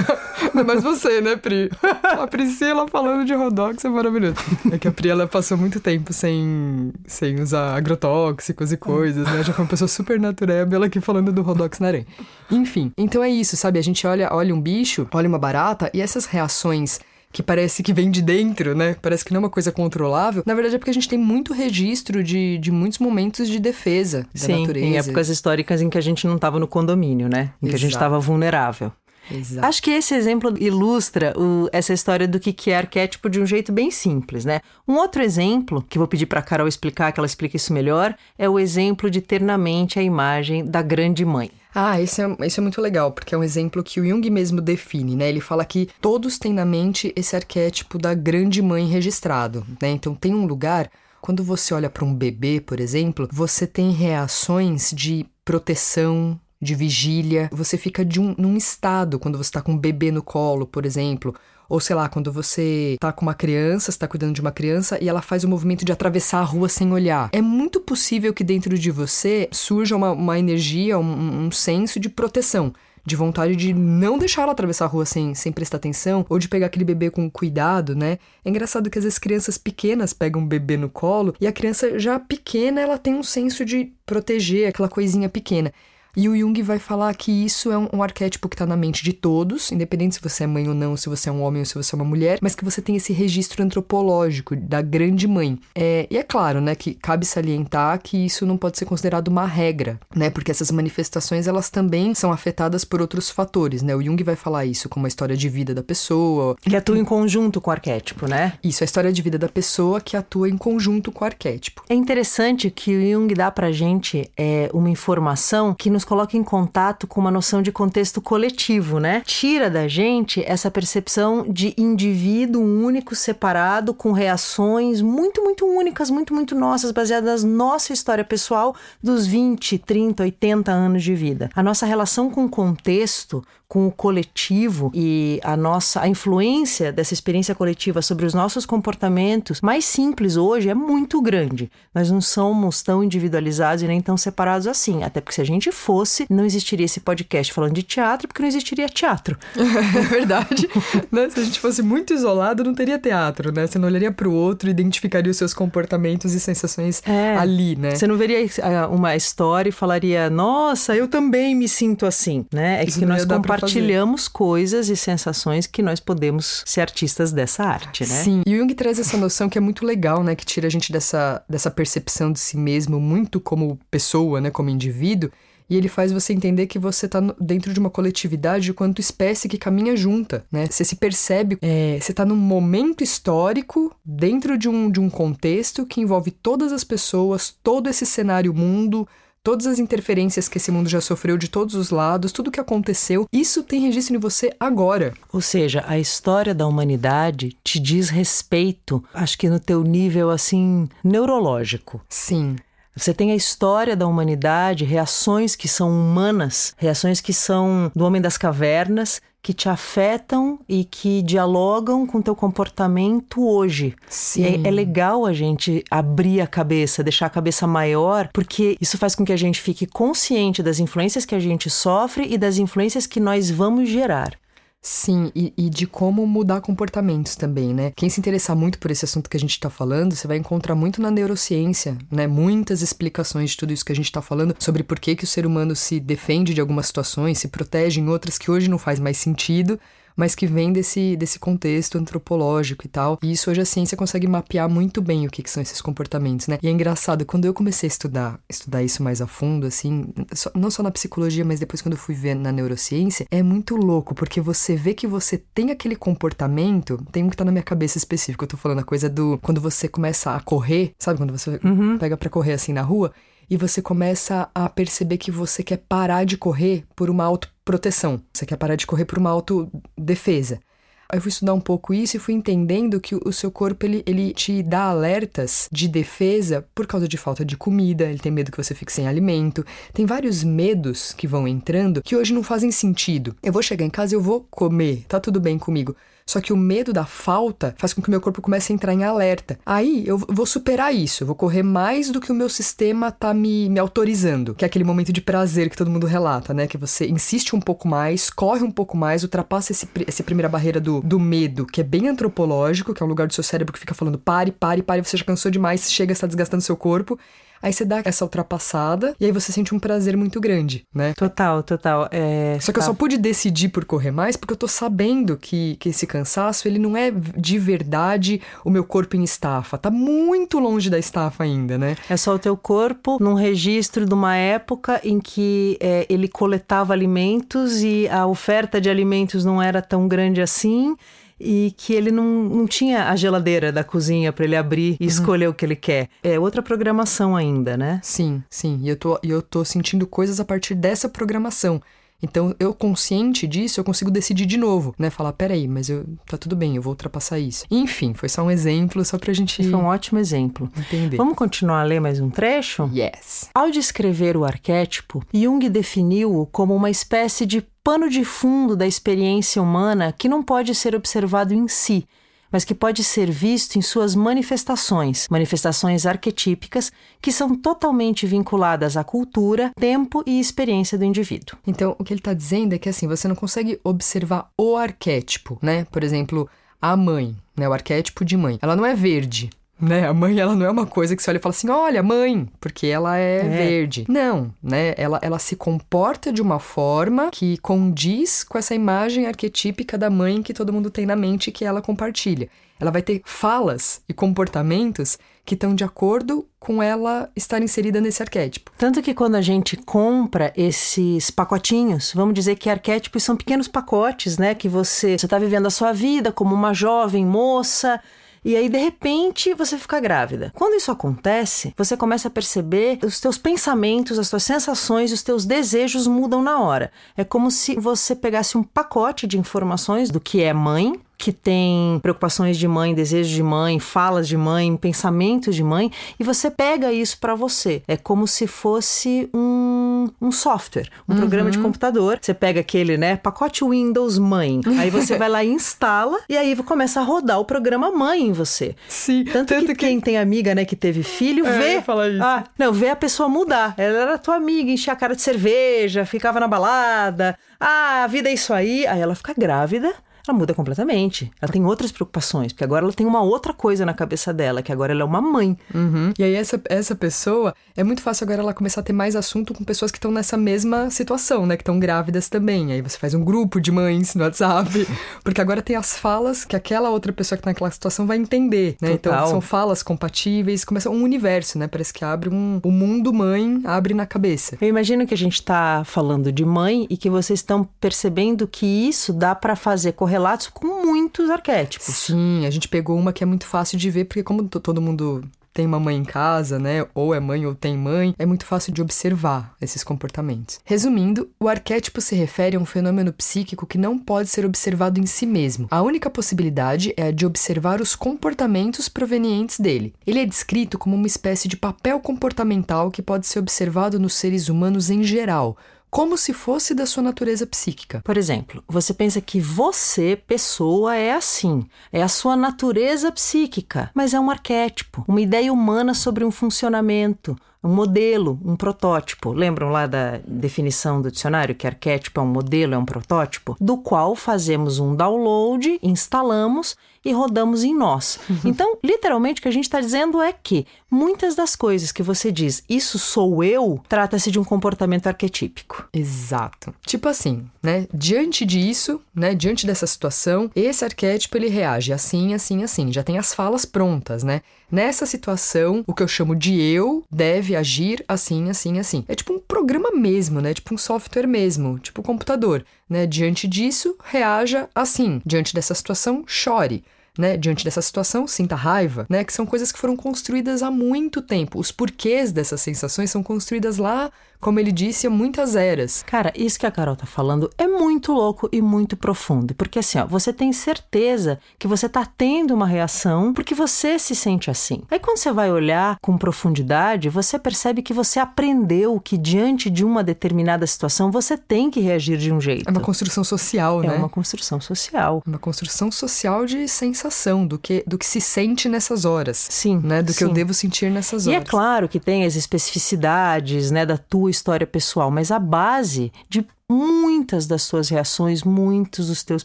Mas 0.66 0.82
você, 0.82 1.20
né, 1.20 1.36
Pri? 1.36 1.70
A 2.02 2.26
Priscila 2.26 2.86
falando 3.02 3.24
de 3.26 3.34
Rodox 3.34 3.84
é 3.84 3.88
maravilhoso. 3.88 4.36
É 4.70 4.78
que 4.78 4.88
a 4.88 4.92
Pri, 4.92 5.08
ela 5.10 5.26
passou 5.26 5.58
muito 5.58 5.80
tempo 5.80 6.12
sem, 6.12 6.92
sem 7.06 7.40
usar 7.40 7.74
agrotóxicos 7.76 8.72
e 8.72 8.76
coisas, 8.76 9.26
né? 9.26 9.42
Já 9.42 9.52
foi 9.52 9.64
uma 9.64 9.68
pessoa 9.70 9.88
super 9.88 10.18
natureba, 10.20 10.74
ela 10.74 10.86
aqui 10.86 11.00
falando 11.00 11.32
do 11.32 11.42
Rodox 11.42 11.78
na 11.80 11.88
aranha. 11.88 12.06
Enfim, 12.50 12.92
então 12.96 13.22
é 13.22 13.28
isso, 13.28 13.56
sabe? 13.56 13.78
A 13.78 13.82
gente 13.82 14.06
olha, 14.06 14.28
olha 14.32 14.54
um 14.54 14.60
bicho, 14.60 15.06
olha 15.12 15.28
uma 15.28 15.38
barata, 15.38 15.90
e 15.92 16.00
essas 16.00 16.26
reações 16.26 17.00
que 17.32 17.42
parece 17.42 17.82
que 17.82 17.94
vem 17.94 18.10
de 18.10 18.20
dentro, 18.20 18.74
né? 18.74 18.94
Parece 19.00 19.24
que 19.24 19.32
não 19.32 19.38
é 19.38 19.44
uma 19.44 19.50
coisa 19.50 19.72
controlável. 19.72 20.42
Na 20.44 20.54
verdade 20.54 20.74
é 20.76 20.78
porque 20.78 20.90
a 20.90 20.94
gente 20.94 21.08
tem 21.08 21.18
muito 21.18 21.54
registro 21.54 22.22
de, 22.22 22.58
de 22.58 22.70
muitos 22.70 22.98
momentos 22.98 23.48
de 23.48 23.58
defesa 23.58 24.26
da 24.34 24.40
Sim, 24.40 24.60
natureza. 24.60 24.86
em 24.86 24.96
épocas 24.98 25.28
históricas 25.30 25.80
em 25.80 25.88
que 25.88 25.96
a 25.96 26.02
gente 26.02 26.26
não 26.26 26.36
estava 26.36 26.58
no 26.60 26.68
condomínio, 26.68 27.28
né? 27.28 27.52
Em 27.62 27.66
que 27.66 27.68
Exato. 27.68 27.74
a 27.74 27.78
gente 27.78 27.92
estava 27.94 28.20
vulnerável. 28.20 28.92
Exato. 29.30 29.66
Acho 29.66 29.82
que 29.82 29.90
esse 29.90 30.14
exemplo 30.14 30.54
ilustra 30.58 31.32
o, 31.38 31.68
essa 31.72 31.92
história 31.92 32.26
do 32.26 32.40
que, 32.40 32.52
que 32.52 32.70
é 32.70 32.78
arquétipo 32.78 33.28
de 33.28 33.40
um 33.40 33.46
jeito 33.46 33.72
bem 33.72 33.90
simples, 33.90 34.44
né? 34.44 34.60
Um 34.86 34.94
outro 34.94 35.22
exemplo, 35.22 35.84
que 35.88 35.98
vou 35.98 36.08
pedir 36.08 36.26
para 36.26 36.40
a 36.40 36.42
Carol 36.42 36.68
explicar, 36.68 37.12
que 37.12 37.20
ela 37.20 37.26
explica 37.26 37.56
isso 37.56 37.72
melhor, 37.72 38.14
é 38.38 38.48
o 38.48 38.58
exemplo 38.58 39.10
de 39.10 39.20
ter 39.20 39.40
na 39.40 39.56
mente 39.56 39.98
a 39.98 40.02
imagem 40.02 40.64
da 40.64 40.82
grande 40.82 41.24
mãe. 41.24 41.50
Ah, 41.74 42.00
isso 42.00 42.20
é, 42.20 42.46
isso 42.46 42.60
é 42.60 42.62
muito 42.62 42.80
legal, 42.80 43.12
porque 43.12 43.34
é 43.34 43.38
um 43.38 43.42
exemplo 43.42 43.82
que 43.82 43.98
o 43.98 44.06
Jung 44.06 44.28
mesmo 44.28 44.60
define, 44.60 45.16
né? 45.16 45.28
Ele 45.28 45.40
fala 45.40 45.64
que 45.64 45.88
todos 46.00 46.38
têm 46.38 46.52
na 46.52 46.66
mente 46.66 47.12
esse 47.16 47.34
arquétipo 47.34 47.98
da 47.98 48.12
grande 48.12 48.60
mãe 48.60 48.86
registrado, 48.86 49.66
né? 49.80 49.90
Então 49.90 50.14
tem 50.14 50.34
um 50.34 50.44
lugar 50.44 50.90
quando 51.22 51.42
você 51.42 51.72
olha 51.72 51.88
para 51.88 52.04
um 52.04 52.14
bebê, 52.14 52.60
por 52.60 52.80
exemplo, 52.80 53.28
você 53.32 53.66
tem 53.66 53.92
reações 53.92 54.90
de 54.90 55.24
proteção, 55.44 56.38
de 56.62 56.74
vigília. 56.76 57.50
Você 57.52 57.76
fica 57.76 58.04
de 58.04 58.20
um, 58.20 58.34
num 58.38 58.56
estado 58.56 59.18
quando 59.18 59.36
você 59.36 59.48
está 59.48 59.60
com 59.60 59.72
um 59.72 59.78
bebê 59.78 60.12
no 60.12 60.22
colo, 60.22 60.64
por 60.64 60.86
exemplo. 60.86 61.34
Ou 61.68 61.80
sei 61.80 61.96
lá, 61.96 62.08
quando 62.08 62.30
você 62.30 62.96
tá 63.00 63.12
com 63.12 63.22
uma 63.22 63.34
criança, 63.34 63.90
está 63.90 64.06
cuidando 64.06 64.34
de 64.34 64.40
uma 64.40 64.52
criança 64.52 64.98
e 65.02 65.08
ela 65.08 65.22
faz 65.22 65.42
o 65.42 65.48
movimento 65.48 65.84
de 65.84 65.90
atravessar 65.90 66.40
a 66.40 66.44
rua 66.44 66.68
sem 66.68 66.92
olhar. 66.92 67.30
É 67.32 67.40
muito 67.40 67.80
possível 67.80 68.32
que 68.32 68.44
dentro 68.44 68.78
de 68.78 68.90
você 68.90 69.48
surja 69.50 69.96
uma, 69.96 70.12
uma 70.12 70.38
energia, 70.38 70.98
um, 70.98 71.46
um 71.46 71.50
senso 71.50 71.98
de 71.98 72.08
proteção 72.08 72.72
de 73.04 73.16
vontade 73.16 73.56
de 73.56 73.74
não 73.74 74.16
deixar 74.16 74.42
ela 74.42 74.52
atravessar 74.52 74.84
a 74.84 74.88
rua 74.88 75.04
sem, 75.04 75.34
sem 75.34 75.50
prestar 75.50 75.78
atenção, 75.78 76.24
ou 76.28 76.38
de 76.38 76.48
pegar 76.48 76.66
aquele 76.66 76.84
bebê 76.84 77.10
com 77.10 77.28
cuidado, 77.28 77.96
né? 77.96 78.18
É 78.44 78.48
engraçado 78.48 78.88
que 78.88 78.98
às 78.98 79.04
vezes 79.04 79.18
crianças 79.18 79.58
pequenas 79.58 80.12
pegam 80.12 80.42
um 80.42 80.46
bebê 80.46 80.76
no 80.76 80.88
colo 80.88 81.34
e 81.40 81.46
a 81.46 81.52
criança 81.52 81.98
já 81.98 82.18
pequena 82.18 82.80
ela 82.80 82.98
tem 82.98 83.14
um 83.14 83.22
senso 83.22 83.64
de 83.64 83.92
proteger 84.06 84.68
aquela 84.68 84.88
coisinha 84.88 85.28
pequena. 85.28 85.72
E 86.14 86.28
o 86.28 86.36
Jung 86.36 86.60
vai 86.62 86.78
falar 86.78 87.14
que 87.14 87.32
isso 87.32 87.72
é 87.72 87.78
um, 87.78 87.88
um 87.92 88.02
arquétipo 88.02 88.48
que 88.48 88.54
está 88.54 88.66
na 88.66 88.76
mente 88.76 89.02
de 89.02 89.14
todos, 89.14 89.72
independente 89.72 90.16
se 90.16 90.20
você 90.20 90.44
é 90.44 90.46
mãe 90.46 90.68
ou 90.68 90.74
não, 90.74 90.94
se 90.94 91.08
você 91.08 91.30
é 91.30 91.32
um 91.32 91.42
homem 91.42 91.60
ou 91.60 91.66
se 91.66 91.74
você 91.74 91.94
é 91.94 91.96
uma 91.96 92.04
mulher, 92.04 92.38
mas 92.42 92.54
que 92.54 92.64
você 92.64 92.82
tem 92.82 92.96
esse 92.96 93.14
registro 93.14 93.62
antropológico 93.62 94.54
da 94.54 94.82
grande 94.82 95.26
mãe. 95.26 95.58
É, 95.74 96.06
e 96.10 96.18
é 96.18 96.22
claro, 96.22 96.60
né, 96.60 96.74
que 96.74 96.92
cabe 96.94 97.24
salientar 97.24 97.98
que 98.02 98.26
isso 98.26 98.44
não 98.44 98.58
pode 98.58 98.76
ser 98.76 98.84
considerado 98.84 99.28
uma 99.28 99.46
regra, 99.46 99.98
né, 100.14 100.28
porque 100.28 100.50
essas 100.50 100.70
manifestações 100.70 101.46
elas 101.46 101.70
também 101.70 102.14
são 102.14 102.30
afetadas 102.30 102.84
por 102.84 103.00
outros 103.00 103.30
fatores, 103.30 103.80
né. 103.82 103.96
O 103.96 104.02
Jung 104.02 104.22
vai 104.22 104.36
falar 104.36 104.66
isso 104.66 104.90
como 104.90 105.06
a 105.06 105.08
história 105.08 105.36
de 105.36 105.48
vida 105.48 105.74
da 105.74 105.82
pessoa. 105.82 106.56
Que 106.60 106.76
atua 106.76 106.98
em 106.98 107.04
conjunto 107.04 107.58
com 107.58 107.70
o 107.70 107.72
arquétipo, 107.72 108.26
né? 108.26 108.52
Isso, 108.62 108.82
a 108.82 108.86
história 108.86 109.12
de 109.12 109.22
vida 109.22 109.38
da 109.38 109.48
pessoa 109.48 109.98
que 110.00 110.16
atua 110.16 110.48
em 110.48 110.58
conjunto 110.58 111.10
com 111.10 111.24
o 111.24 111.26
arquétipo. 111.26 111.82
É 111.88 111.94
interessante 111.94 112.70
que 112.70 112.94
o 112.94 113.10
Jung 113.10 113.32
dá 113.34 113.50
pra 113.50 113.72
gente 113.72 114.30
é, 114.36 114.68
uma 114.74 114.90
informação 114.90 115.74
que 115.74 115.88
nos 115.88 116.01
nos 116.02 116.04
coloca 116.04 116.36
em 116.36 116.42
contato 116.42 117.06
com 117.06 117.20
uma 117.20 117.30
noção 117.30 117.62
de 117.62 117.70
contexto 117.70 118.20
coletivo, 118.20 118.98
né? 118.98 119.22
Tira 119.24 119.70
da 119.70 119.86
gente 119.86 120.42
essa 120.44 120.70
percepção 120.70 121.46
de 121.48 121.74
indivíduo 121.78 122.60
único, 122.60 123.14
separado, 123.14 123.94
com 123.94 124.10
reações 124.10 125.00
muito, 125.00 125.42
muito 125.42 125.64
únicas, 125.64 126.10
muito, 126.10 126.34
muito 126.34 126.56
nossas, 126.56 126.90
baseadas 126.90 127.44
na 127.44 127.62
nossa 127.62 127.92
história 127.92 128.24
pessoal 128.24 128.74
dos 129.00 129.26
20, 129.26 129.78
30, 129.78 130.24
80 130.24 130.72
anos 130.72 131.02
de 131.04 131.14
vida. 131.14 131.48
A 131.54 131.62
nossa 131.62 131.86
relação 131.86 132.28
com 132.28 132.46
o 132.46 132.48
contexto, 132.48 133.44
com 133.72 133.86
o 133.86 133.90
coletivo 133.90 134.90
e 134.92 135.40
a 135.42 135.56
nossa 135.56 136.02
a 136.02 136.06
influência 136.06 136.92
dessa 136.92 137.14
experiência 137.14 137.54
coletiva 137.54 138.02
sobre 138.02 138.26
os 138.26 138.34
nossos 138.34 138.66
comportamentos 138.66 139.62
mais 139.62 139.86
simples 139.86 140.36
hoje 140.36 140.68
é 140.68 140.74
muito 140.74 141.22
grande. 141.22 141.72
Nós 141.94 142.10
não 142.10 142.20
somos 142.20 142.82
tão 142.82 143.02
individualizados 143.02 143.82
e 143.82 143.86
nem 143.86 144.02
tão 144.02 144.14
separados 144.14 144.66
assim, 144.66 145.02
até 145.02 145.22
porque 145.22 145.36
se 145.36 145.40
a 145.40 145.44
gente 145.44 145.72
fosse, 145.92 146.26
não 146.30 146.46
existiria 146.46 146.86
esse 146.86 147.00
podcast 147.00 147.52
falando 147.52 147.74
de 147.74 147.82
teatro, 147.82 148.26
porque 148.26 148.40
não 148.40 148.48
existiria 148.48 148.88
teatro. 148.88 149.36
É 149.92 150.00
verdade. 150.02 150.68
né? 151.10 151.28
Se 151.28 151.40
a 151.40 151.44
gente 151.44 151.60
fosse 151.60 151.82
muito 151.82 152.14
isolado, 152.14 152.64
não 152.64 152.74
teria 152.74 152.98
teatro, 152.98 153.52
né? 153.52 153.66
Você 153.66 153.78
não 153.78 153.88
olharia 153.88 154.10
para 154.10 154.28
o 154.28 154.32
outro, 154.32 154.70
identificaria 154.70 155.30
os 155.30 155.36
seus 155.36 155.52
comportamentos 155.52 156.32
e 156.32 156.40
sensações 156.40 157.02
é. 157.06 157.36
ali, 157.36 157.76
né? 157.76 157.94
Você 157.94 158.06
não 158.06 158.16
veria 158.16 158.38
ah, 158.62 158.88
uma 158.88 159.14
história 159.14 159.68
e 159.68 159.72
falaria: 159.72 160.30
"Nossa, 160.30 160.96
eu 160.96 161.08
também 161.08 161.54
me 161.54 161.68
sinto 161.68 162.06
assim", 162.06 162.46
né? 162.52 162.82
É 162.82 162.84
Isso 162.84 162.98
que 162.98 163.06
nós 163.06 163.24
compartilhamos 163.24 164.28
coisas 164.28 164.88
e 164.88 164.96
sensações 164.96 165.66
que 165.66 165.82
nós 165.82 166.00
podemos 166.00 166.62
ser 166.66 166.80
artistas 166.80 167.32
dessa 167.32 167.64
arte, 167.64 168.02
né? 168.06 168.22
Sim. 168.22 168.42
E 168.46 168.54
o 168.54 168.58
Jung 168.58 168.72
traz 168.74 168.98
essa 168.98 169.16
noção 169.16 169.48
que 169.48 169.58
é 169.58 169.60
muito 169.60 169.84
legal, 169.84 170.22
né? 170.22 170.34
Que 170.34 170.46
tira 170.46 170.66
a 170.66 170.70
gente 170.70 170.92
dessa, 170.92 171.42
dessa 171.48 171.70
percepção 171.70 172.32
de 172.32 172.40
si 172.40 172.56
mesmo 172.56 173.00
muito 173.00 173.40
como 173.40 173.78
pessoa, 173.90 174.40
né? 174.40 174.50
Como 174.50 174.70
indivíduo. 174.70 175.30
E 175.68 175.76
ele 175.76 175.88
faz 175.88 176.12
você 176.12 176.32
entender 176.32 176.66
que 176.66 176.78
você 176.78 177.06
está 177.06 177.20
dentro 177.40 177.72
de 177.72 177.80
uma 177.80 177.90
coletividade 177.90 178.72
quanto 178.72 179.00
espécie 179.00 179.48
que 179.48 179.58
caminha 179.58 179.96
junta, 179.96 180.44
né? 180.50 180.66
Você 180.66 180.84
se 180.84 180.96
percebe, 180.96 181.58
é, 181.62 181.98
você 182.00 182.12
está 182.12 182.24
num 182.24 182.36
momento 182.36 183.02
histórico, 183.02 183.94
dentro 184.04 184.56
de 184.58 184.68
um, 184.68 184.90
de 184.90 185.00
um 185.00 185.08
contexto 185.08 185.86
que 185.86 186.00
envolve 186.00 186.30
todas 186.30 186.72
as 186.72 186.84
pessoas, 186.84 187.54
todo 187.62 187.88
esse 187.88 188.04
cenário 188.06 188.52
mundo, 188.52 189.06
todas 189.42 189.66
as 189.66 189.78
interferências 189.78 190.48
que 190.48 190.58
esse 190.58 190.70
mundo 190.70 190.88
já 190.88 191.00
sofreu 191.00 191.36
de 191.36 191.48
todos 191.48 191.74
os 191.74 191.90
lados, 191.90 192.32
tudo 192.32 192.50
que 192.50 192.60
aconteceu, 192.60 193.26
isso 193.32 193.62
tem 193.62 193.80
registro 193.80 194.16
em 194.16 194.20
você 194.20 194.52
agora. 194.58 195.14
Ou 195.32 195.40
seja, 195.40 195.84
a 195.86 195.98
história 195.98 196.54
da 196.54 196.66
humanidade 196.66 197.56
te 197.64 197.80
diz 197.80 198.08
respeito, 198.08 199.02
acho 199.12 199.36
que 199.36 199.48
no 199.48 199.58
teu 199.58 199.82
nível 199.82 200.30
assim 200.30 200.88
neurológico. 201.02 202.00
Sim. 202.08 202.56
Você 202.94 203.14
tem 203.14 203.32
a 203.32 203.36
história 203.36 203.96
da 203.96 204.06
humanidade, 204.06 204.84
reações 204.84 205.56
que 205.56 205.66
são 205.66 205.90
humanas, 205.90 206.74
reações 206.76 207.20
que 207.20 207.32
são 207.32 207.90
do 207.94 208.04
homem 208.04 208.20
das 208.20 208.36
cavernas, 208.36 209.20
que 209.42 209.52
te 209.52 209.68
afetam 209.68 210.60
e 210.68 210.84
que 210.84 211.20
dialogam 211.22 212.06
com 212.06 212.22
teu 212.22 212.36
comportamento 212.36 213.44
hoje. 213.44 213.94
Sim. 214.08 214.62
É, 214.64 214.68
é, 214.68 214.70
legal 214.70 215.26
a 215.26 215.32
gente 215.32 215.82
abrir 215.90 216.40
a 216.40 216.46
cabeça, 216.46 217.02
deixar 217.02 217.26
a 217.26 217.30
cabeça 217.30 217.66
maior, 217.66 218.28
porque 218.32 218.76
isso 218.80 218.96
faz 218.96 219.16
com 219.16 219.24
que 219.24 219.32
a 219.32 219.36
gente 219.36 219.60
fique 219.60 219.84
consciente 219.84 220.62
das 220.62 220.78
influências 220.78 221.24
que 221.24 221.34
a 221.34 221.40
gente 221.40 221.68
sofre 221.68 222.26
e 222.32 222.38
das 222.38 222.56
influências 222.58 223.06
que 223.06 223.18
nós 223.18 223.50
vamos 223.50 223.88
gerar. 223.88 224.38
Sim, 224.84 225.30
e, 225.32 225.54
e, 225.56 225.70
de 225.70 225.86
como 225.86 226.26
mudar 226.26 226.60
comportamentos 226.60 227.36
também, 227.36 227.72
né? 227.72 227.92
Quem 227.94 228.10
se 228.10 228.18
interessar 228.18 228.56
muito 228.56 228.80
por 228.80 228.90
esse 228.90 229.04
assunto 229.04 229.30
que 229.30 229.36
a 229.36 229.40
gente 229.40 229.52
está 229.52 229.70
falando, 229.70 230.12
você 230.12 230.26
vai 230.26 230.36
encontrar 230.36 230.74
muito 230.74 231.00
na 231.00 231.08
neurociência, 231.08 231.96
né? 232.10 232.26
Muitas 232.26 232.82
explicações 232.82 233.50
de 233.50 233.58
tudo 233.58 233.72
isso 233.72 233.84
que 233.84 233.92
a 233.92 233.94
gente 233.94 234.06
está 234.06 234.20
falando 234.20 234.56
sobre 234.58 234.82
por 234.82 234.98
que, 234.98 235.14
que 235.14 235.22
o 235.22 235.26
ser 235.26 235.46
humano 235.46 235.76
se 235.76 236.00
defende 236.00 236.52
de 236.52 236.60
algumas 236.60 236.86
situações, 236.86 237.38
se 237.38 237.46
protege 237.46 238.00
em 238.00 238.08
outras 238.08 238.38
que 238.38 238.50
hoje 238.50 238.68
não 238.68 238.78
faz 238.78 238.98
mais 238.98 239.18
sentido 239.18 239.78
mas 240.16 240.34
que 240.34 240.46
vem 240.46 240.72
desse, 240.72 241.16
desse 241.16 241.38
contexto 241.38 241.98
antropológico 241.98 242.86
e 242.86 242.88
tal. 242.88 243.18
E 243.22 243.32
isso 243.32 243.50
hoje 243.50 243.60
a 243.60 243.64
ciência 243.64 243.96
consegue 243.96 244.26
mapear 244.26 244.68
muito 244.68 245.00
bem 245.00 245.26
o 245.26 245.30
que, 245.30 245.42
que 245.42 245.50
são 245.50 245.62
esses 245.62 245.80
comportamentos, 245.80 246.46
né? 246.46 246.58
E 246.62 246.68
é 246.68 246.70
engraçado, 246.70 247.24
quando 247.24 247.44
eu 247.44 247.54
comecei 247.54 247.86
a 247.86 247.92
estudar, 247.92 248.40
estudar 248.48 248.82
isso 248.82 249.02
mais 249.02 249.20
a 249.20 249.26
fundo, 249.26 249.66
assim, 249.66 250.06
só, 250.32 250.50
não 250.54 250.70
só 250.70 250.82
na 250.82 250.90
psicologia, 250.90 251.44
mas 251.44 251.60
depois 251.60 251.82
quando 251.82 251.94
eu 251.94 251.98
fui 251.98 252.14
ver 252.14 252.34
na 252.34 252.52
neurociência, 252.52 253.26
é 253.30 253.42
muito 253.42 253.76
louco, 253.76 254.14
porque 254.14 254.40
você 254.40 254.76
vê 254.76 254.94
que 254.94 255.06
você 255.06 255.38
tem 255.54 255.70
aquele 255.70 255.96
comportamento, 255.96 256.98
tem 257.10 257.24
um 257.24 257.30
que 257.30 257.36
tá 257.36 257.44
na 257.44 257.52
minha 257.52 257.62
cabeça 257.62 257.98
específico, 257.98 258.44
eu 258.44 258.48
tô 258.48 258.56
falando 258.56 258.80
a 258.80 258.84
coisa 258.84 259.08
do 259.08 259.38
quando 259.42 259.60
você 259.60 259.88
começa 259.88 260.34
a 260.34 260.40
correr, 260.40 260.94
sabe? 260.98 261.18
Quando 261.18 261.36
você 261.36 261.60
uhum. 261.64 261.98
pega 261.98 262.16
para 262.16 262.30
correr 262.30 262.52
assim 262.52 262.72
na 262.72 262.82
rua, 262.82 263.12
e 263.50 263.56
você 263.56 263.82
começa 263.82 264.48
a 264.54 264.68
perceber 264.68 265.18
que 265.18 265.30
você 265.30 265.62
quer 265.62 265.76
parar 265.76 266.24
de 266.24 266.38
correr 266.38 266.84
por 266.96 267.10
uma 267.10 267.24
autoproteção. 267.62 268.20
Você 268.32 268.44
quer 268.44 268.56
parar 268.56 268.76
de 268.76 268.86
correr 268.86 269.04
por 269.04 269.18
uma 269.18 269.30
autodefesa. 269.30 270.60
Aí 271.08 271.18
eu 271.18 271.22
fui 271.22 271.28
estudar 271.28 271.52
um 271.52 271.60
pouco 271.60 271.92
isso 271.92 272.16
e 272.16 272.20
fui 272.20 272.32
entendendo 272.32 272.98
que 272.98 273.14
o 273.14 273.32
seu 273.32 273.50
corpo 273.50 273.84
ele, 273.84 274.02
ele 274.06 274.32
te 274.32 274.62
dá 274.62 274.84
alertas 274.84 275.68
de 275.70 275.86
defesa 275.86 276.66
por 276.74 276.86
causa 276.86 277.06
de 277.06 277.18
falta 277.18 277.44
de 277.44 277.54
comida, 277.54 278.04
ele 278.04 278.18
tem 278.18 278.32
medo 278.32 278.50
que 278.50 278.56
você 278.56 278.74
fique 278.74 278.90
sem 278.90 279.06
alimento. 279.06 279.64
Tem 279.92 280.06
vários 280.06 280.42
medos 280.42 281.12
que 281.12 281.26
vão 281.26 281.46
entrando 281.46 282.02
que 282.02 282.16
hoje 282.16 282.32
não 282.32 282.42
fazem 282.42 282.70
sentido. 282.70 283.36
Eu 283.42 283.52
vou 283.52 283.62
chegar 283.62 283.84
em 283.84 283.90
casa 283.90 284.14
e 284.14 284.16
eu 284.16 284.22
vou 284.22 284.46
comer, 284.50 285.04
tá 285.06 285.20
tudo 285.20 285.38
bem 285.38 285.58
comigo. 285.58 285.94
Só 286.26 286.40
que 286.40 286.52
o 286.52 286.56
medo 286.56 286.92
da 286.92 287.04
falta 287.04 287.74
faz 287.78 287.92
com 287.92 288.00
que 288.00 288.08
o 288.08 288.10
meu 288.10 288.20
corpo 288.20 288.40
comece 288.40 288.72
a 288.72 288.74
entrar 288.74 288.92
em 288.92 289.04
alerta. 289.04 289.58
Aí 289.64 290.04
eu 290.06 290.18
vou 290.18 290.46
superar 290.46 290.94
isso, 290.94 291.22
eu 291.22 291.26
vou 291.26 291.36
correr 291.36 291.62
mais 291.62 292.10
do 292.10 292.20
que 292.20 292.32
o 292.32 292.34
meu 292.34 292.48
sistema 292.48 293.10
tá 293.10 293.34
me, 293.34 293.68
me 293.68 293.78
autorizando, 293.78 294.54
que 294.54 294.64
é 294.64 294.66
aquele 294.66 294.84
momento 294.84 295.12
de 295.12 295.20
prazer 295.20 295.68
que 295.68 295.76
todo 295.76 295.90
mundo 295.90 296.06
relata, 296.06 296.54
né? 296.54 296.66
Que 296.66 296.78
você 296.78 297.06
insiste 297.06 297.54
um 297.54 297.60
pouco 297.60 297.88
mais, 297.88 298.30
corre 298.30 298.62
um 298.62 298.70
pouco 298.70 298.96
mais, 298.96 299.22
ultrapassa 299.22 299.72
esse, 299.72 299.88
essa 300.06 300.22
primeira 300.22 300.48
barreira 300.48 300.80
do, 300.80 301.00
do 301.00 301.18
medo, 301.18 301.66
que 301.66 301.80
é 301.80 301.84
bem 301.84 302.08
antropológico, 302.08 302.94
que 302.94 303.02
é 303.02 303.06
um 303.06 303.08
lugar 303.08 303.26
do 303.26 303.34
seu 303.34 303.44
cérebro 303.44 303.72
que 303.72 303.78
fica 303.78 303.94
falando 303.94 304.18
pare, 304.18 304.52
pare, 304.52 304.82
pare, 304.82 305.04
você 305.04 305.16
já 305.16 305.24
cansou 305.24 305.50
demais, 305.50 305.90
chega, 305.90 306.12
está 306.12 306.26
desgastando 306.26 306.62
seu 306.62 306.76
corpo. 306.76 307.18
Aí 307.62 307.72
você 307.72 307.84
dá 307.84 308.02
essa 308.04 308.24
ultrapassada 308.24 309.14
e 309.20 309.24
aí 309.24 309.32
você 309.32 309.52
sente 309.52 309.74
um 309.74 309.78
prazer 309.78 310.16
muito 310.16 310.40
grande, 310.40 310.84
né? 310.92 311.14
Total, 311.14 311.62
total. 311.62 312.08
É... 312.10 312.58
Só 312.60 312.72
que 312.72 312.78
eu 312.78 312.82
só 312.82 312.92
pude 312.92 313.16
decidir 313.16 313.68
por 313.68 313.84
correr 313.84 314.10
mais 314.10 314.36
porque 314.36 314.52
eu 314.52 314.56
tô 314.56 314.66
sabendo 314.66 315.36
que, 315.36 315.76
que 315.76 315.90
esse 315.90 316.06
cansaço, 316.06 316.66
ele 316.66 316.78
não 316.78 316.96
é 316.96 317.10
de 317.10 317.58
verdade 317.58 318.40
o 318.64 318.70
meu 318.70 318.84
corpo 318.84 319.16
em 319.16 319.22
estafa. 319.22 319.78
Tá 319.78 319.90
muito 319.90 320.58
longe 320.58 320.90
da 320.90 320.98
estafa 320.98 321.44
ainda, 321.44 321.78
né? 321.78 321.96
É 322.08 322.16
só 322.16 322.34
o 322.34 322.38
teu 322.38 322.56
corpo 322.56 323.18
num 323.20 323.34
registro 323.34 324.04
de 324.04 324.14
uma 324.14 324.36
época 324.36 325.00
em 325.04 325.20
que 325.20 325.76
é, 325.80 326.06
ele 326.08 326.26
coletava 326.26 326.92
alimentos 326.92 327.82
e 327.82 328.08
a 328.08 328.26
oferta 328.26 328.80
de 328.80 328.90
alimentos 328.90 329.44
não 329.44 329.62
era 329.62 329.80
tão 329.80 330.08
grande 330.08 330.42
assim 330.42 330.96
e 331.42 331.74
que 331.76 331.92
ele 331.92 332.12
não, 332.12 332.24
não 332.24 332.66
tinha 332.66 333.08
a 333.08 333.16
geladeira 333.16 333.72
da 333.72 333.82
cozinha 333.82 334.32
para 334.32 334.44
ele 334.44 334.56
abrir 334.56 334.96
e 335.00 335.04
uhum. 335.04 335.08
escolher 335.08 335.48
o 335.48 335.54
que 335.54 335.64
ele 335.64 335.76
quer. 335.76 336.08
É 336.22 336.38
outra 336.38 336.62
programação 336.62 337.34
ainda, 337.34 337.76
né? 337.76 338.00
Sim, 338.02 338.42
sim. 338.48 338.80
E 338.82 338.88
eu 338.88 338.96
tô, 338.96 339.18
eu 339.22 339.42
tô 339.42 339.64
sentindo 339.64 340.06
coisas 340.06 340.38
a 340.38 340.44
partir 340.44 340.74
dessa 340.74 341.08
programação. 341.08 341.82
Então, 342.22 342.54
eu 342.60 342.72
consciente 342.72 343.46
disso, 343.46 343.80
eu 343.80 343.84
consigo 343.84 344.10
decidir 344.10 344.46
de 344.46 344.56
novo, 344.56 344.94
né? 344.98 345.10
Falar, 345.10 345.32
peraí, 345.32 345.66
mas 345.66 345.88
eu, 345.88 346.04
tá 346.26 346.38
tudo 346.38 346.54
bem, 346.54 346.76
eu 346.76 346.82
vou 346.82 346.92
ultrapassar 346.92 347.38
isso. 347.38 347.64
Enfim, 347.70 348.14
foi 348.14 348.28
só 348.28 348.42
um 348.42 348.50
exemplo, 348.50 349.04
só 349.04 349.18
pra 349.18 349.32
gente... 349.32 349.62
Foi 349.62 349.74
um 349.74 349.86
ótimo 349.86 350.18
exemplo. 350.18 350.70
Entender. 350.76 351.16
Vamos 351.16 351.36
continuar 351.36 351.80
a 351.80 351.84
ler 351.84 352.00
mais 352.00 352.20
um 352.20 352.30
trecho? 352.30 352.88
Yes. 352.92 353.50
Ao 353.54 353.70
descrever 353.70 354.36
o 354.36 354.44
arquétipo, 354.44 355.22
Jung 355.32 355.68
definiu-o 355.68 356.46
como 356.46 356.74
uma 356.74 356.90
espécie 356.90 357.44
de 357.44 357.66
pano 357.82 358.08
de 358.08 358.24
fundo 358.24 358.76
da 358.76 358.86
experiência 358.86 359.60
humana 359.60 360.14
que 360.16 360.28
não 360.28 360.42
pode 360.42 360.74
ser 360.74 360.94
observado 360.94 361.52
em 361.52 361.66
si, 361.66 362.06
mas 362.52 362.64
que 362.64 362.74
pode 362.74 363.02
ser 363.02 363.30
visto 363.30 363.76
em 363.76 363.82
suas 363.82 364.14
manifestações, 364.14 365.26
manifestações 365.30 366.04
arquetípicas 366.04 366.92
que 367.20 367.32
são 367.32 367.56
totalmente 367.56 368.26
vinculadas 368.26 368.96
à 368.96 369.02
cultura, 369.02 369.72
tempo 369.74 370.22
e 370.26 370.38
experiência 370.38 370.98
do 370.98 371.04
indivíduo. 371.04 371.58
Então, 371.66 371.96
o 371.98 372.04
que 372.04 372.12
ele 372.12 372.20
está 372.20 372.34
dizendo 372.34 372.74
é 372.74 372.78
que 372.78 372.88
assim, 372.88 373.08
você 373.08 373.26
não 373.26 373.34
consegue 373.34 373.80
observar 373.82 374.50
o 374.58 374.76
arquétipo, 374.76 375.58
né? 375.62 375.86
Por 375.90 376.04
exemplo, 376.04 376.48
a 376.80 376.96
mãe, 376.96 377.34
né? 377.56 377.68
O 377.68 377.72
arquétipo 377.72 378.24
de 378.24 378.36
mãe. 378.36 378.58
Ela 378.60 378.76
não 378.76 378.84
é 378.84 378.94
verde, 378.94 379.50
né? 379.82 380.06
A 380.06 380.14
mãe, 380.14 380.38
ela 380.38 380.54
não 380.54 380.64
é 380.64 380.70
uma 380.70 380.86
coisa 380.86 381.16
que 381.16 381.22
você 381.22 381.30
olha 381.30 381.38
e 381.38 381.40
fala 381.40 381.54
assim, 381.54 381.68
olha, 381.68 382.02
mãe, 382.04 382.48
porque 382.60 382.86
ela 382.86 383.18
é, 383.18 383.38
é, 383.38 383.48
verde. 383.48 384.04
Não, 384.08 384.54
né? 384.62 384.94
Ela, 384.96 385.18
ela 385.20 385.40
se 385.40 385.56
comporta 385.56 386.32
de 386.32 386.40
uma 386.40 386.60
forma 386.60 387.30
que 387.32 387.58
condiz 387.58 388.44
com 388.44 388.56
essa 388.56 388.76
imagem 388.76 389.26
arquetípica 389.26 389.98
da 389.98 390.08
mãe 390.08 390.40
que 390.40 390.54
todo 390.54 390.72
mundo 390.72 390.88
tem 390.88 391.04
na 391.04 391.16
mente 391.16 391.50
que 391.50 391.64
ela 391.64 391.82
compartilha. 391.82 392.48
Ela 392.78 392.92
vai 392.92 393.02
ter 393.02 393.22
falas 393.24 394.02
e 394.08 394.14
comportamentos 394.14 395.18
que 395.44 395.54
estão 395.54 395.74
de 395.74 395.82
acordo 395.82 396.46
com 396.58 396.80
ela 396.80 397.28
estar 397.34 397.60
inserida 397.60 398.00
nesse 398.00 398.22
arquétipo. 398.22 398.70
Tanto 398.78 399.02
que 399.02 399.14
quando 399.14 399.34
a 399.34 399.40
gente 399.40 399.76
compra 399.76 400.52
esses 400.56 401.30
pacotinhos, 401.30 402.12
vamos 402.14 402.34
dizer 402.34 402.54
que 402.56 402.70
arquétipos 402.70 403.24
são 403.24 403.36
pequenos 403.36 403.66
pacotes, 403.66 404.38
né? 404.38 404.54
Que 404.54 404.68
você 404.68 405.14
está 405.14 405.38
vivendo 405.38 405.66
a 405.66 405.70
sua 405.70 405.92
vida 405.92 406.30
como 406.30 406.54
uma 406.54 406.72
jovem 406.72 407.26
moça 407.26 408.00
e 408.44 408.56
aí 408.56 408.68
de 408.68 408.78
repente 408.78 409.54
você 409.54 409.78
fica 409.78 410.00
grávida. 410.00 410.52
Quando 410.54 410.74
isso 410.74 410.90
acontece, 410.90 411.72
você 411.76 411.96
começa 411.96 412.28
a 412.28 412.30
perceber 412.30 412.98
os 413.04 413.20
teus 413.20 413.38
pensamentos, 413.38 414.18
as 414.18 414.28
tuas 414.28 414.42
sensações, 414.42 415.12
os 415.12 415.22
teus 415.22 415.44
desejos 415.44 416.06
mudam 416.06 416.42
na 416.42 416.60
hora. 416.60 416.90
É 417.16 417.24
como 417.24 417.50
se 417.50 417.76
você 417.76 418.16
pegasse 418.16 418.58
um 418.58 418.62
pacote 418.62 419.26
de 419.26 419.38
informações 419.38 420.10
do 420.10 420.20
que 420.20 420.42
é 420.42 420.52
mãe, 420.52 421.00
que 421.16 421.32
tem 421.32 422.00
preocupações 422.02 422.58
de 422.58 422.66
mãe, 422.66 422.94
desejos 422.94 423.30
de 423.30 423.42
mãe, 423.42 423.78
falas 423.78 424.26
de 424.26 424.36
mãe, 424.36 424.76
pensamentos 424.76 425.54
de 425.54 425.62
mãe, 425.62 425.90
e 426.18 426.24
você 426.24 426.50
pega 426.50 426.92
isso 426.92 427.18
para 427.18 427.34
você. 427.34 427.82
É 427.86 427.96
como 427.96 428.26
se 428.26 428.46
fosse 428.46 429.30
um, 429.32 430.08
um 430.20 430.32
software, 430.32 430.88
um 431.08 431.12
uhum. 431.12 431.18
programa 431.18 431.50
de 431.50 431.58
computador. 431.58 432.18
Você 432.20 432.34
pega 432.34 432.60
aquele, 432.60 432.96
né, 432.96 433.16
pacote 433.16 433.64
Windows 433.64 434.18
mãe. 434.18 434.60
Aí 434.78 434.90
você 434.90 435.16
vai 435.16 435.28
lá 435.28 435.44
e 435.44 435.48
instala, 435.48 436.18
e 436.28 436.36
aí 436.36 436.56
começa 436.56 437.00
a 437.00 437.04
rodar 437.04 437.38
o 437.38 437.44
programa 437.44 437.90
mãe 437.90 438.22
em 438.26 438.32
você. 438.32 438.74
Sim. 438.88 439.24
Tanto, 439.24 439.48
tanto 439.48 439.66
que, 439.66 439.74
que, 439.74 439.86
quem 439.86 440.00
tem 440.00 440.18
amiga, 440.18 440.54
né, 440.54 440.64
que 440.64 440.74
teve 440.74 441.02
filho, 441.02 441.46
é, 441.46 441.58
vê. 441.58 441.82
Falar 441.82 442.08
isso. 442.08 442.22
Ah, 442.22 442.44
não, 442.58 442.72
vê 442.72 442.88
a 442.88 442.96
pessoa 442.96 443.28
mudar. 443.28 443.74
Ela 443.76 443.98
era 443.98 444.18
tua 444.18 444.36
amiga, 444.36 444.70
enchia 444.70 444.92
a 444.92 444.96
cara 444.96 445.14
de 445.14 445.22
cerveja, 445.22 446.04
ficava 446.04 446.40
na 446.40 446.48
balada. 446.48 447.38
Ah, 447.60 448.02
a 448.02 448.06
vida 448.08 448.28
é 448.28 448.32
isso 448.32 448.52
aí. 448.52 448.86
Aí 448.86 449.00
ela 449.00 449.14
fica 449.14 449.32
grávida 449.36 449.94
ela 450.26 450.36
muda 450.36 450.54
completamente. 450.54 451.30
Ela 451.40 451.50
tem 451.50 451.64
outras 451.64 451.90
preocupações, 451.90 452.52
porque 452.52 452.64
agora 452.64 452.84
ela 452.84 452.92
tem 452.92 453.06
uma 453.06 453.22
outra 453.22 453.52
coisa 453.52 453.84
na 453.84 453.92
cabeça 453.92 454.32
dela, 454.32 454.62
que 454.62 454.72
agora 454.72 454.92
ela 454.92 455.02
é 455.02 455.04
uma 455.04 455.20
mãe. 455.20 455.56
Uhum. 455.74 456.12
E 456.18 456.22
aí 456.22 456.34
essa, 456.34 456.60
essa 456.68 456.94
pessoa, 456.94 457.54
é 457.76 457.82
muito 457.82 458.02
fácil 458.02 458.24
agora 458.24 458.42
ela 458.42 458.54
começar 458.54 458.80
a 458.80 458.84
ter 458.84 458.92
mais 458.92 459.16
assunto 459.16 459.52
com 459.52 459.64
pessoas 459.64 459.90
que 459.90 459.98
estão 459.98 460.12
nessa 460.12 460.36
mesma 460.36 460.90
situação, 460.90 461.44
né? 461.44 461.56
Que 461.56 461.62
estão 461.62 461.78
grávidas 461.78 462.28
também. 462.28 462.72
Aí 462.72 462.80
você 462.80 462.96
faz 462.96 463.14
um 463.14 463.24
grupo 463.24 463.60
de 463.60 463.72
mães 463.72 464.14
no 464.14 464.22
WhatsApp, 464.22 464.86
porque 465.24 465.40
agora 465.40 465.60
tem 465.60 465.76
as 465.76 465.96
falas 465.96 466.44
que 466.44 466.54
aquela 466.54 466.90
outra 466.90 467.12
pessoa 467.12 467.36
que 467.36 467.42
tá 467.42 467.50
naquela 467.50 467.70
situação 467.70 468.06
vai 468.06 468.16
entender, 468.16 468.76
né? 468.80 468.92
Então, 468.92 469.12
Total. 469.12 469.18
Então 469.18 469.30
são 469.30 469.40
falas 469.40 469.82
compatíveis, 469.82 470.64
começa 470.64 470.88
um 470.88 471.02
universo, 471.02 471.58
né? 471.58 471.66
Parece 471.66 471.92
que 471.92 472.04
abre 472.04 472.28
um... 472.28 472.60
O 472.62 472.70
mundo 472.70 473.12
mãe 473.12 473.60
abre 473.64 473.94
na 473.94 474.06
cabeça. 474.06 474.56
Eu 474.60 474.68
imagino 474.68 475.06
que 475.06 475.14
a 475.14 475.18
gente 475.18 475.42
tá 475.42 475.82
falando 475.84 476.30
de 476.30 476.44
mãe 476.44 476.86
e 476.88 476.96
que 476.96 477.10
vocês 477.10 477.40
estão 477.40 477.64
percebendo 477.80 478.46
que 478.46 478.66
isso 478.66 479.12
dá 479.12 479.34
para 479.34 479.56
fazer 479.56 479.92
correr 479.92 480.11
correlatos 480.12 480.48
com 480.48 480.84
muitos 480.84 481.30
arquétipos. 481.30 481.86
Sim, 481.86 482.44
a 482.44 482.50
gente 482.50 482.68
pegou 482.68 482.98
uma 482.98 483.12
que 483.12 483.24
é 483.24 483.26
muito 483.26 483.46
fácil 483.46 483.78
de 483.78 483.90
ver, 483.90 484.04
porque 484.04 484.22
como 484.22 484.46
todo 484.46 484.82
mundo 484.82 485.24
tem 485.54 485.64
uma 485.66 485.80
mãe 485.80 485.96
em 485.96 486.04
casa, 486.04 486.58
né? 486.58 486.86
Ou 486.94 487.14
é 487.14 487.20
mãe 487.20 487.46
ou 487.46 487.54
tem 487.54 487.76
mãe, 487.76 488.14
é 488.18 488.26
muito 488.26 488.44
fácil 488.44 488.72
de 488.72 488.82
observar 488.82 489.54
esses 489.60 489.82
comportamentos. 489.82 490.60
Resumindo, 490.64 491.30
o 491.40 491.48
arquétipo 491.48 492.00
se 492.00 492.14
refere 492.14 492.56
a 492.56 492.60
um 492.60 492.64
fenômeno 492.66 493.12
psíquico 493.12 493.66
que 493.66 493.78
não 493.78 493.98
pode 493.98 494.28
ser 494.28 494.44
observado 494.44 495.00
em 495.00 495.06
si 495.06 495.24
mesmo. 495.24 495.66
A 495.70 495.82
única 495.82 496.10
possibilidade 496.10 496.92
é 496.96 497.04
a 497.04 497.10
de 497.10 497.24
observar 497.24 497.80
os 497.80 497.96
comportamentos 497.96 498.88
provenientes 498.88 499.60
dele. 499.60 499.94
Ele 500.06 500.20
é 500.20 500.26
descrito 500.26 500.78
como 500.78 500.94
uma 500.94 501.06
espécie 501.06 501.48
de 501.48 501.56
papel 501.56 502.00
comportamental 502.00 502.90
que 502.90 503.02
pode 503.02 503.26
ser 503.26 503.38
observado 503.38 503.98
nos 503.98 504.14
seres 504.14 504.48
humanos 504.48 504.90
em 504.90 505.02
geral, 505.02 505.56
como 505.92 506.16
se 506.16 506.32
fosse 506.32 506.74
da 506.74 506.86
sua 506.86 507.02
natureza 507.02 507.46
psíquica. 507.46 508.00
Por 508.02 508.16
exemplo, 508.16 508.64
você 508.66 508.94
pensa 508.94 509.20
que 509.20 509.38
você, 509.38 510.16
pessoa, 510.16 510.96
é 510.96 511.12
assim, 511.12 511.66
é 511.92 512.02
a 512.02 512.08
sua 512.08 512.34
natureza 512.34 513.12
psíquica, 513.12 513.90
mas 513.94 514.14
é 514.14 514.18
um 514.18 514.30
arquétipo, 514.30 515.04
uma 515.06 515.20
ideia 515.20 515.52
humana 515.52 515.92
sobre 515.92 516.24
um 516.24 516.30
funcionamento, 516.30 517.36
um 517.62 517.68
modelo, 517.68 518.40
um 518.42 518.56
protótipo. 518.56 519.32
Lembram 519.32 519.68
lá 519.68 519.86
da 519.86 520.18
definição 520.26 521.02
do 521.02 521.12
dicionário 521.12 521.54
que 521.54 521.66
arquétipo 521.66 522.20
é 522.20 522.22
um 522.22 522.26
modelo, 522.26 522.72
é 522.72 522.78
um 522.78 522.86
protótipo? 522.86 523.54
Do 523.60 523.76
qual 523.76 524.16
fazemos 524.16 524.78
um 524.78 524.96
download, 524.96 525.78
instalamos 525.82 526.74
e 527.04 527.12
rodamos 527.12 527.64
em 527.64 527.74
nós. 527.74 528.18
Uhum. 528.28 528.36
Então, 528.44 528.78
literalmente, 528.82 529.40
o 529.40 529.42
que 529.42 529.48
a 529.48 529.52
gente 529.52 529.64
está 529.64 529.80
dizendo 529.80 530.20
é 530.20 530.32
que 530.32 530.66
muitas 530.90 531.34
das 531.34 531.56
coisas 531.56 531.90
que 531.90 532.02
você 532.02 532.30
diz, 532.30 532.62
isso 532.68 532.98
sou 532.98 533.42
eu, 533.42 533.80
trata-se 533.88 534.30
de 534.30 534.38
um 534.38 534.44
comportamento 534.44 535.06
arquetípico. 535.06 535.88
Exato. 535.92 536.74
Tipo 536.86 537.08
assim, 537.08 537.46
né? 537.62 537.86
Diante 537.92 538.44
disso, 538.44 539.00
né? 539.14 539.34
Diante 539.34 539.66
dessa 539.66 539.86
situação, 539.86 540.50
esse 540.54 540.84
arquétipo 540.84 541.36
ele 541.36 541.48
reage 541.48 541.92
assim, 541.92 542.34
assim, 542.34 542.62
assim. 542.62 542.92
Já 542.92 543.02
tem 543.02 543.18
as 543.18 543.32
falas 543.32 543.64
prontas, 543.64 544.22
né? 544.22 544.42
Nessa 544.70 545.04
situação, 545.04 545.84
o 545.86 545.92
que 545.92 546.02
eu 546.02 546.08
chamo 546.08 546.34
de 546.34 546.58
eu 546.60 547.04
deve 547.10 547.54
agir 547.54 548.02
assim, 548.08 548.48
assim, 548.48 548.78
assim. 548.78 549.04
É 549.06 549.14
tipo 549.14 549.32
um 549.34 549.38
programa 549.38 549.90
mesmo, 549.90 550.40
né? 550.40 550.54
Tipo 550.54 550.74
um 550.74 550.78
software 550.78 551.26
mesmo, 551.26 551.78
tipo 551.78 552.00
um 552.00 552.04
computador, 552.04 552.64
né? 552.92 553.06
Diante 553.06 553.48
disso, 553.48 553.96
reaja 554.04 554.68
assim. 554.74 555.20
Diante 555.26 555.52
dessa 555.52 555.74
situação, 555.74 556.22
chore 556.26 556.84
né, 557.18 557.36
diante 557.36 557.64
dessa 557.64 557.82
situação, 557.82 558.26
sinta 558.26 558.54
raiva, 558.54 559.06
né, 559.08 559.22
que 559.22 559.32
são 559.32 559.44
coisas 559.44 559.70
que 559.70 559.78
foram 559.78 559.96
construídas 559.96 560.62
há 560.62 560.70
muito 560.70 561.20
tempo. 561.20 561.58
Os 561.58 561.70
porquês 561.70 562.32
dessas 562.32 562.60
sensações 562.60 563.10
são 563.10 563.22
construídas 563.22 563.76
lá, 563.76 564.10
como 564.42 564.58
ele 564.60 564.72
disse, 564.72 565.06
há 565.06 565.10
muitas 565.10 565.56
eras. 565.56 566.02
Cara, 566.06 566.32
isso 566.36 566.58
que 566.58 566.66
a 566.66 566.70
Carol 566.70 566.96
tá 566.96 567.06
falando 567.06 567.48
é 567.56 567.66
muito 567.66 568.12
louco 568.12 568.48
e 568.52 568.60
muito 568.60 568.96
profundo, 568.96 569.54
porque 569.54 569.78
assim, 569.78 569.98
ó, 569.98 570.06
você 570.06 570.32
tem 570.32 570.52
certeza 570.52 571.38
que 571.58 571.68
você 571.68 571.88
tá 571.88 572.04
tendo 572.04 572.52
uma 572.52 572.66
reação 572.66 573.32
porque 573.32 573.54
você 573.54 573.98
se 573.98 574.14
sente 574.14 574.50
assim. 574.50 574.82
Aí 574.90 574.98
quando 574.98 575.18
você 575.18 575.32
vai 575.32 575.50
olhar 575.50 575.96
com 576.02 576.18
profundidade, 576.18 577.08
você 577.08 577.38
percebe 577.38 577.82
que 577.82 577.94
você 577.94 578.18
aprendeu 578.18 579.00
que 579.00 579.16
diante 579.16 579.70
de 579.70 579.84
uma 579.84 580.02
determinada 580.02 580.66
situação 580.66 581.10
você 581.10 581.38
tem 581.38 581.70
que 581.70 581.80
reagir 581.80 582.18
de 582.18 582.32
um 582.32 582.40
jeito. 582.40 582.68
É 582.68 582.70
uma 582.70 582.80
construção 582.80 583.24
social, 583.24 583.82
é 583.82 583.86
né? 583.86 583.94
É 583.94 583.98
uma 583.98 584.08
construção 584.08 584.60
social. 584.60 585.22
Uma 585.26 585.38
construção 585.38 585.90
social 585.90 586.44
de 586.44 586.66
sensação 586.68 587.12
sensação 587.22 587.46
do 587.46 587.58
que, 587.58 587.84
do 587.86 587.98
que 587.98 588.06
se 588.06 588.20
sente 588.20 588.68
nessas 588.68 589.04
horas. 589.04 589.46
Sim. 589.50 589.80
Né? 589.82 590.02
Do 590.02 590.12
sim. 590.12 590.18
que 590.18 590.24
eu 590.24 590.32
devo 590.32 590.54
sentir 590.54 590.90
nessas 590.90 591.26
horas. 591.26 591.40
E 591.40 591.42
é 591.42 591.44
claro 591.44 591.88
que 591.88 592.00
tem 592.00 592.24
as 592.24 592.34
especificidades 592.34 593.70
né, 593.70 593.86
da 593.86 593.96
tua 593.96 594.30
história 594.32 594.66
pessoal, 594.66 595.10
mas 595.10 595.30
a 595.30 595.38
base 595.38 596.12
de 596.28 596.44
muitas 596.68 597.46
das 597.46 597.62
suas 597.62 597.88
reações, 597.88 598.42
muitos 598.42 599.08
dos 599.08 599.22
teus 599.22 599.44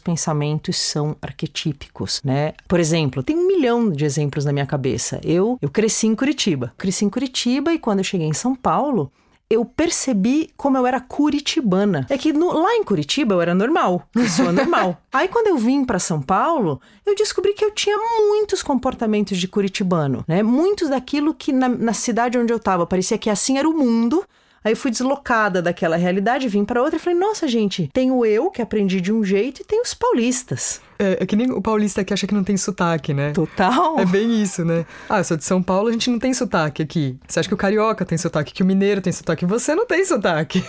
pensamentos 0.00 0.76
são 0.76 1.14
arquetípicos, 1.20 2.20
né? 2.24 2.54
Por 2.66 2.80
exemplo, 2.80 3.22
tem 3.22 3.36
um 3.36 3.46
milhão 3.46 3.90
de 3.90 4.04
exemplos 4.04 4.44
na 4.44 4.52
minha 4.52 4.66
cabeça. 4.66 5.20
Eu, 5.22 5.58
eu 5.60 5.68
cresci 5.68 6.06
em 6.06 6.14
Curitiba. 6.14 6.72
Cresci 6.76 7.04
em 7.04 7.10
Curitiba 7.10 7.72
e 7.72 7.78
quando 7.78 7.98
eu 7.98 8.04
cheguei 8.04 8.26
em 8.26 8.32
São 8.32 8.54
Paulo, 8.54 9.12
eu 9.50 9.64
percebi 9.64 10.50
como 10.56 10.76
eu 10.76 10.86
era 10.86 11.00
curitibana. 11.00 12.06
É 12.10 12.18
que 12.18 12.32
no, 12.32 12.52
lá 12.52 12.74
em 12.74 12.84
Curitiba 12.84 13.34
eu 13.34 13.40
era 13.40 13.54
normal, 13.54 14.06
pessoa 14.12 14.52
normal. 14.52 15.00
Aí 15.12 15.26
quando 15.28 15.46
eu 15.46 15.56
vim 15.56 15.84
para 15.84 15.98
São 15.98 16.20
Paulo, 16.20 16.80
eu 17.04 17.14
descobri 17.14 17.54
que 17.54 17.64
eu 17.64 17.70
tinha 17.70 17.96
muitos 17.96 18.62
comportamentos 18.62 19.38
de 19.38 19.48
curitibano, 19.48 20.24
né? 20.28 20.42
Muitos 20.42 20.90
daquilo 20.90 21.32
que 21.32 21.52
na, 21.52 21.68
na 21.68 21.94
cidade 21.94 22.38
onde 22.38 22.52
eu 22.52 22.58
estava 22.58 22.86
parecia 22.86 23.16
que 23.16 23.30
assim 23.30 23.56
era 23.56 23.68
o 23.68 23.76
mundo. 23.76 24.22
Aí 24.62 24.74
fui 24.74 24.90
deslocada 24.90 25.62
daquela 25.62 25.96
realidade, 25.96 26.48
vim 26.48 26.64
para 26.64 26.82
outra 26.82 26.96
e 26.96 27.00
falei: 27.00 27.18
"Nossa, 27.18 27.46
gente, 27.46 27.88
tenho 27.92 28.24
eu 28.24 28.50
que 28.50 28.62
aprendi 28.62 29.00
de 29.00 29.12
um 29.12 29.24
jeito 29.24 29.62
e 29.62 29.64
tem 29.64 29.80
os 29.80 29.94
paulistas". 29.94 30.80
É, 30.98 31.18
é, 31.22 31.26
que 31.26 31.36
nem 31.36 31.50
o 31.50 31.62
paulista 31.62 32.04
que 32.04 32.12
acha 32.12 32.26
que 32.26 32.34
não 32.34 32.42
tem 32.42 32.56
sotaque, 32.56 33.14
né? 33.14 33.32
Total. 33.32 33.98
É 33.98 34.04
bem 34.04 34.42
isso, 34.42 34.64
né? 34.64 34.84
Ah, 35.08 35.18
eu 35.18 35.24
sou 35.24 35.36
de 35.36 35.44
São 35.44 35.62
Paulo, 35.62 35.88
a 35.88 35.92
gente 35.92 36.10
não 36.10 36.18
tem 36.18 36.34
sotaque 36.34 36.82
aqui. 36.82 37.16
Você 37.26 37.38
acha 37.38 37.48
que 37.48 37.54
o 37.54 37.58
carioca 37.58 38.04
tem 38.04 38.18
sotaque, 38.18 38.52
que 38.52 38.62
o 38.62 38.66
mineiro 38.66 39.00
tem 39.00 39.12
sotaque, 39.12 39.46
você 39.46 39.74
não 39.74 39.86
tem 39.86 40.04
sotaque. 40.04 40.64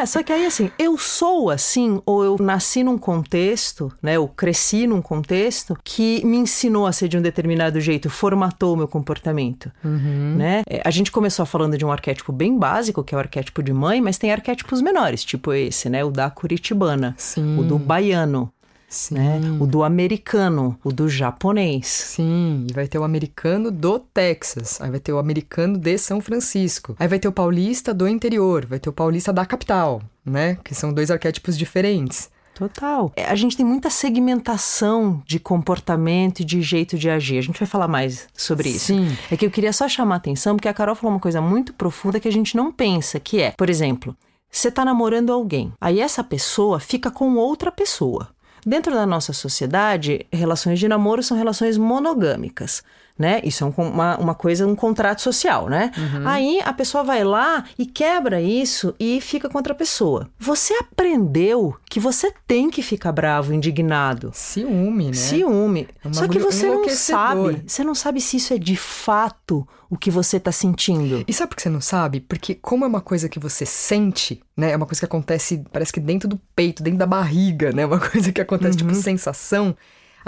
é, 0.00 0.06
só 0.06 0.22
que 0.22 0.32
aí 0.32 0.46
assim, 0.46 0.70
eu 0.78 0.96
sou 0.96 1.50
assim, 1.50 2.00
ou 2.06 2.24
eu 2.24 2.36
nasci 2.40 2.84
num 2.84 2.96
contexto, 2.96 3.92
né? 4.02 4.16
Eu 4.16 4.28
cresci 4.28 4.86
num 4.86 5.02
contexto 5.02 5.76
que 5.82 6.24
me 6.24 6.36
ensinou 6.36 6.86
a 6.86 6.92
ser 6.92 7.08
de 7.08 7.18
um 7.18 7.22
determinado 7.22 7.80
jeito, 7.80 8.08
formatou 8.08 8.74
o 8.74 8.76
meu 8.76 8.88
comportamento, 8.88 9.70
uhum. 9.84 10.36
né? 10.36 10.62
É, 10.68 10.82
a 10.84 10.90
gente 10.90 11.10
começou 11.10 11.44
falando 11.44 11.76
de 11.76 11.84
um 11.84 11.90
arquétipo 11.90 12.32
bem 12.32 12.56
básico, 12.56 13.02
que 13.02 13.14
é 13.14 13.18
o 13.18 13.20
arquétipo 13.20 13.62
de 13.62 13.72
mãe, 13.72 14.00
mas 14.00 14.18
tem 14.18 14.30
arquétipos 14.32 14.80
menores, 14.80 15.24
tipo 15.24 15.52
esse, 15.52 15.88
né? 15.88 16.04
O 16.04 16.10
da 16.10 16.30
curitibana, 16.30 17.14
Sim. 17.18 17.58
o 17.58 17.64
do 17.64 17.78
baiano, 17.78 18.52
Sim. 18.88 19.14
Né? 19.14 19.40
O 19.60 19.66
do 19.66 19.84
americano, 19.84 20.78
o 20.82 20.90
do 20.90 21.08
japonês. 21.08 21.86
Sim, 21.86 22.66
e 22.68 22.72
vai 22.72 22.88
ter 22.88 22.98
o 22.98 23.04
americano 23.04 23.70
do 23.70 23.98
Texas, 23.98 24.80
aí 24.80 24.90
vai 24.90 25.00
ter 25.00 25.12
o 25.12 25.18
americano 25.18 25.76
de 25.76 25.98
São 25.98 26.20
Francisco, 26.20 26.96
aí 26.98 27.06
vai 27.06 27.18
ter 27.18 27.28
o 27.28 27.32
paulista 27.32 27.92
do 27.92 28.08
interior, 28.08 28.64
vai 28.64 28.78
ter 28.78 28.88
o 28.88 28.92
paulista 28.92 29.32
da 29.32 29.44
capital, 29.44 30.00
né? 30.24 30.56
Que 30.64 30.74
são 30.74 30.92
dois 30.92 31.10
arquétipos 31.10 31.56
diferentes. 31.56 32.30
Total. 32.54 33.12
É, 33.14 33.24
a 33.26 33.36
gente 33.36 33.56
tem 33.56 33.64
muita 33.64 33.88
segmentação 33.88 35.22
de 35.24 35.38
comportamento 35.38 36.40
e 36.40 36.44
de 36.44 36.60
jeito 36.60 36.98
de 36.98 37.08
agir. 37.08 37.38
A 37.38 37.42
gente 37.42 37.60
vai 37.60 37.68
falar 37.68 37.86
mais 37.86 38.26
sobre 38.34 38.68
isso. 38.68 38.86
Sim. 38.86 39.16
É 39.30 39.36
que 39.36 39.46
eu 39.46 39.50
queria 39.50 39.72
só 39.72 39.88
chamar 39.88 40.16
a 40.16 40.18
atenção, 40.18 40.56
porque 40.56 40.66
a 40.66 40.74
Carol 40.74 40.96
falou 40.96 41.14
uma 41.14 41.20
coisa 41.20 41.40
muito 41.40 41.72
profunda 41.72 42.18
que 42.18 42.26
a 42.26 42.32
gente 42.32 42.56
não 42.56 42.72
pensa, 42.72 43.20
que 43.20 43.40
é, 43.40 43.52
por 43.52 43.70
exemplo, 43.70 44.16
você 44.50 44.68
está 44.68 44.84
namorando 44.84 45.32
alguém, 45.32 45.72
aí 45.80 46.00
essa 46.00 46.24
pessoa 46.24 46.80
fica 46.80 47.12
com 47.12 47.36
outra 47.36 47.70
pessoa. 47.70 48.28
Dentro 48.66 48.92
da 48.92 49.06
nossa 49.06 49.32
sociedade, 49.32 50.26
relações 50.32 50.78
de 50.78 50.88
namoro 50.88 51.22
são 51.22 51.36
relações 51.36 51.76
monogâmicas. 51.76 52.82
Né? 53.18 53.40
Isso 53.42 53.64
é 53.64 53.66
um, 53.66 53.88
uma, 53.88 54.16
uma 54.16 54.34
coisa, 54.34 54.66
um 54.66 54.76
contrato 54.76 55.20
social, 55.20 55.68
né? 55.68 55.90
Uhum. 55.96 56.28
Aí 56.28 56.60
a 56.64 56.72
pessoa 56.72 57.02
vai 57.02 57.24
lá 57.24 57.64
e 57.78 57.84
quebra 57.84 58.40
isso 58.40 58.94
e 58.98 59.20
fica 59.20 59.48
contra 59.48 59.72
a 59.72 59.76
pessoa. 59.76 60.30
Você 60.38 60.74
aprendeu 60.74 61.74
que 61.90 61.98
você 61.98 62.32
tem 62.46 62.70
que 62.70 62.80
ficar 62.80 63.10
bravo, 63.10 63.52
indignado. 63.52 64.30
Ciúme, 64.32 65.06
né? 65.06 65.12
Ciúme. 65.14 65.88
É 66.04 66.12
Só 66.12 66.28
que 66.28 66.38
você 66.38 66.68
não 66.68 66.88
sabe, 66.88 67.62
você 67.66 67.82
não 67.82 67.94
sabe 67.94 68.20
se 68.20 68.36
isso 68.36 68.54
é 68.54 68.58
de 68.58 68.76
fato 68.76 69.66
o 69.90 69.96
que 69.96 70.10
você 70.10 70.36
está 70.36 70.52
sentindo. 70.52 71.24
E 71.26 71.32
sabe 71.32 71.50
por 71.50 71.56
que 71.56 71.62
você 71.62 71.70
não 71.70 71.80
sabe? 71.80 72.20
Porque 72.20 72.54
como 72.54 72.84
é 72.84 72.88
uma 72.88 73.00
coisa 73.00 73.28
que 73.28 73.38
você 73.38 73.64
sente, 73.64 74.40
né? 74.56 74.72
É 74.72 74.76
uma 74.76 74.86
coisa 74.86 75.00
que 75.00 75.06
acontece, 75.06 75.64
parece 75.72 75.92
que 75.92 76.00
dentro 76.00 76.28
do 76.28 76.38
peito, 76.54 76.82
dentro 76.82 76.98
da 76.98 77.06
barriga, 77.06 77.72
né? 77.72 77.86
Uma 77.86 77.98
coisa 78.10 78.30
que 78.30 78.40
acontece 78.40 78.76
tipo, 78.76 78.90
uhum. 78.90 78.94
tipo 78.94 79.04
sensação 79.04 79.74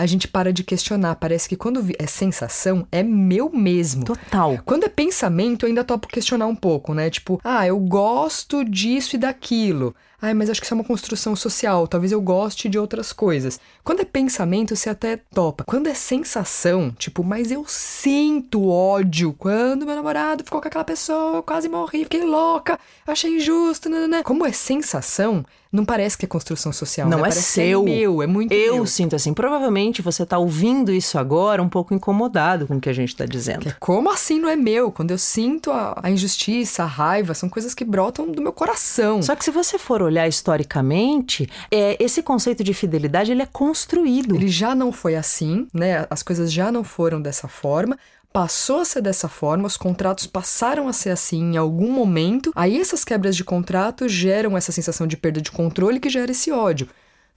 a 0.00 0.06
gente 0.06 0.26
para 0.26 0.50
de 0.50 0.64
questionar. 0.64 1.14
Parece 1.16 1.46
que 1.46 1.56
quando 1.56 1.84
é 1.98 2.06
sensação, 2.06 2.86
é 2.90 3.02
meu 3.02 3.50
mesmo. 3.50 4.04
Total. 4.04 4.58
Quando 4.64 4.84
é 4.84 4.88
pensamento, 4.88 5.64
eu 5.64 5.68
ainda 5.68 5.84
topo 5.84 6.08
questionar 6.08 6.46
um 6.46 6.56
pouco, 6.56 6.94
né? 6.94 7.10
Tipo, 7.10 7.38
ah, 7.44 7.66
eu 7.66 7.78
gosto 7.78 8.64
disso 8.64 9.16
e 9.16 9.18
daquilo. 9.18 9.94
Ai, 10.20 10.34
mas 10.34 10.50
acho 10.50 10.60
que 10.60 10.66
isso 10.66 10.74
é 10.74 10.76
uma 10.76 10.84
construção 10.84 11.34
social, 11.34 11.86
talvez 11.88 12.12
eu 12.12 12.20
goste 12.20 12.68
de 12.68 12.78
outras 12.78 13.12
coisas. 13.12 13.58
Quando 13.82 14.00
é 14.00 14.04
pensamento, 14.04 14.76
você 14.76 14.90
até 14.90 15.16
topa. 15.16 15.64
Quando 15.64 15.88
é 15.88 15.94
sensação, 15.94 16.90
tipo, 16.98 17.24
mas 17.24 17.50
eu 17.50 17.64
sinto 17.66 18.68
ódio 18.68 19.34
quando 19.38 19.86
meu 19.86 19.94
namorado 19.94 20.44
ficou 20.44 20.60
com 20.60 20.68
aquela 20.68 20.84
pessoa, 20.84 21.36
eu 21.36 21.42
quase 21.42 21.68
morri, 21.68 22.04
fiquei 22.04 22.24
louca, 22.24 22.78
achei 23.06 23.36
injusto, 23.36 23.88
né. 23.88 24.22
Como 24.22 24.46
é 24.46 24.52
sensação, 24.52 25.44
não 25.72 25.84
parece 25.84 26.18
que 26.18 26.24
é 26.24 26.28
construção 26.28 26.72
social. 26.72 27.08
Não 27.08 27.18
né? 27.18 27.22
é 27.22 27.28
parece 27.28 27.42
seu. 27.42 27.82
É 27.82 27.84
meu, 27.84 28.22
é 28.22 28.26
muito 28.26 28.52
Eu 28.52 28.74
meu. 28.74 28.86
sinto 28.86 29.14
assim. 29.14 29.32
Provavelmente 29.32 30.02
você 30.02 30.26
tá 30.26 30.36
ouvindo 30.36 30.92
isso 30.92 31.16
agora 31.16 31.62
um 31.62 31.68
pouco 31.68 31.94
incomodado 31.94 32.66
com 32.66 32.76
o 32.76 32.80
que 32.80 32.88
a 32.88 32.92
gente 32.92 33.14
tá 33.14 33.24
dizendo. 33.24 33.68
É, 33.68 33.76
como 33.78 34.10
assim 34.10 34.40
não 34.40 34.48
é 34.48 34.56
meu? 34.56 34.90
Quando 34.90 35.12
eu 35.12 35.18
sinto 35.18 35.70
a, 35.70 35.98
a, 36.02 36.10
injustiça, 36.10 36.82
a 36.82 36.86
raiva, 36.86 37.34
são 37.34 37.48
coisas 37.48 37.72
que 37.72 37.84
brotam 37.84 38.26
do 38.26 38.42
meu 38.42 38.52
coração. 38.52 39.22
Só 39.22 39.36
que 39.36 39.44
se 39.44 39.52
você 39.52 39.78
for 39.78 40.02
olhar 40.02 40.09
historicamente, 40.28 41.48
é, 41.70 41.96
esse 42.02 42.22
conceito 42.22 42.64
de 42.64 42.74
fidelidade 42.74 43.32
ele 43.32 43.42
é 43.42 43.46
construído. 43.46 44.34
Ele 44.34 44.48
já 44.48 44.74
não 44.74 44.92
foi 44.92 45.16
assim, 45.16 45.66
né? 45.72 46.06
As 46.08 46.22
coisas 46.22 46.52
já 46.52 46.70
não 46.72 46.84
foram 46.84 47.20
dessa 47.20 47.48
forma 47.48 47.98
passou 48.32 48.80
a 48.80 48.84
ser 48.84 49.02
dessa 49.02 49.28
forma, 49.28 49.66
os 49.66 49.76
contratos 49.76 50.26
passaram 50.26 50.86
a 50.88 50.92
ser 50.92 51.10
assim 51.10 51.54
em 51.54 51.56
algum 51.56 51.90
momento, 51.90 52.52
aí 52.54 52.80
essas 52.80 53.04
quebras 53.04 53.34
de 53.34 53.42
contrato 53.42 54.08
geram 54.08 54.56
essa 54.56 54.72
sensação 54.72 55.06
de 55.06 55.16
perda 55.16 55.40
de 55.40 55.50
controle 55.50 55.98
que 55.98 56.08
gera 56.08 56.30
esse 56.30 56.52
ódio. 56.52 56.88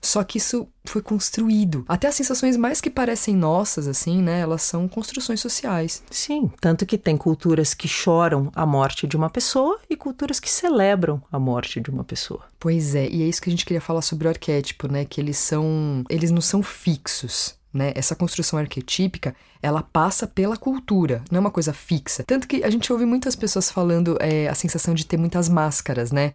Só 0.04 0.22
que 0.22 0.38
isso 0.38 0.68
foi 0.84 1.00
construído. 1.00 1.84
Até 1.88 2.08
as 2.08 2.14
sensações 2.14 2.56
mais 2.56 2.80
que 2.80 2.90
parecem 2.90 3.34
nossas, 3.34 3.88
assim, 3.88 4.22
né? 4.22 4.40
Elas 4.40 4.62
são 4.62 4.86
construções 4.86 5.40
sociais. 5.40 6.02
Sim, 6.10 6.50
tanto 6.60 6.84
que 6.84 6.98
tem 6.98 7.16
culturas 7.16 7.72
que 7.72 7.88
choram 7.88 8.52
a 8.54 8.66
morte 8.66 9.06
de 9.06 9.16
uma 9.16 9.30
pessoa 9.30 9.80
e 9.88 9.96
culturas 9.96 10.38
que 10.38 10.50
celebram 10.50 11.22
a 11.32 11.38
morte 11.38 11.80
de 11.80 11.90
uma 11.90 12.04
pessoa. 12.04 12.44
Pois 12.60 12.94
é, 12.94 13.08
e 13.08 13.22
é 13.22 13.26
isso 13.26 13.40
que 13.40 13.48
a 13.48 13.52
gente 13.52 13.64
queria 13.64 13.80
falar 13.80 14.02
sobre 14.02 14.26
o 14.26 14.30
arquétipo, 14.30 14.88
né? 14.88 15.04
Que 15.06 15.20
eles 15.20 15.38
são. 15.38 16.04
Eles 16.10 16.30
não 16.30 16.42
são 16.42 16.62
fixos. 16.62 17.54
Né? 17.72 17.92
Essa 17.96 18.14
construção 18.14 18.56
arquetípica, 18.56 19.34
ela 19.60 19.82
passa 19.82 20.28
pela 20.28 20.56
cultura, 20.56 21.24
não 21.28 21.38
é 21.38 21.40
uma 21.40 21.50
coisa 21.50 21.72
fixa. 21.72 22.22
Tanto 22.22 22.46
que 22.46 22.62
a 22.62 22.70
gente 22.70 22.92
ouve 22.92 23.04
muitas 23.04 23.34
pessoas 23.34 23.68
falando 23.68 24.16
é, 24.20 24.46
a 24.46 24.54
sensação 24.54 24.94
de 24.94 25.04
ter 25.04 25.16
muitas 25.16 25.48
máscaras, 25.48 26.12
né? 26.12 26.34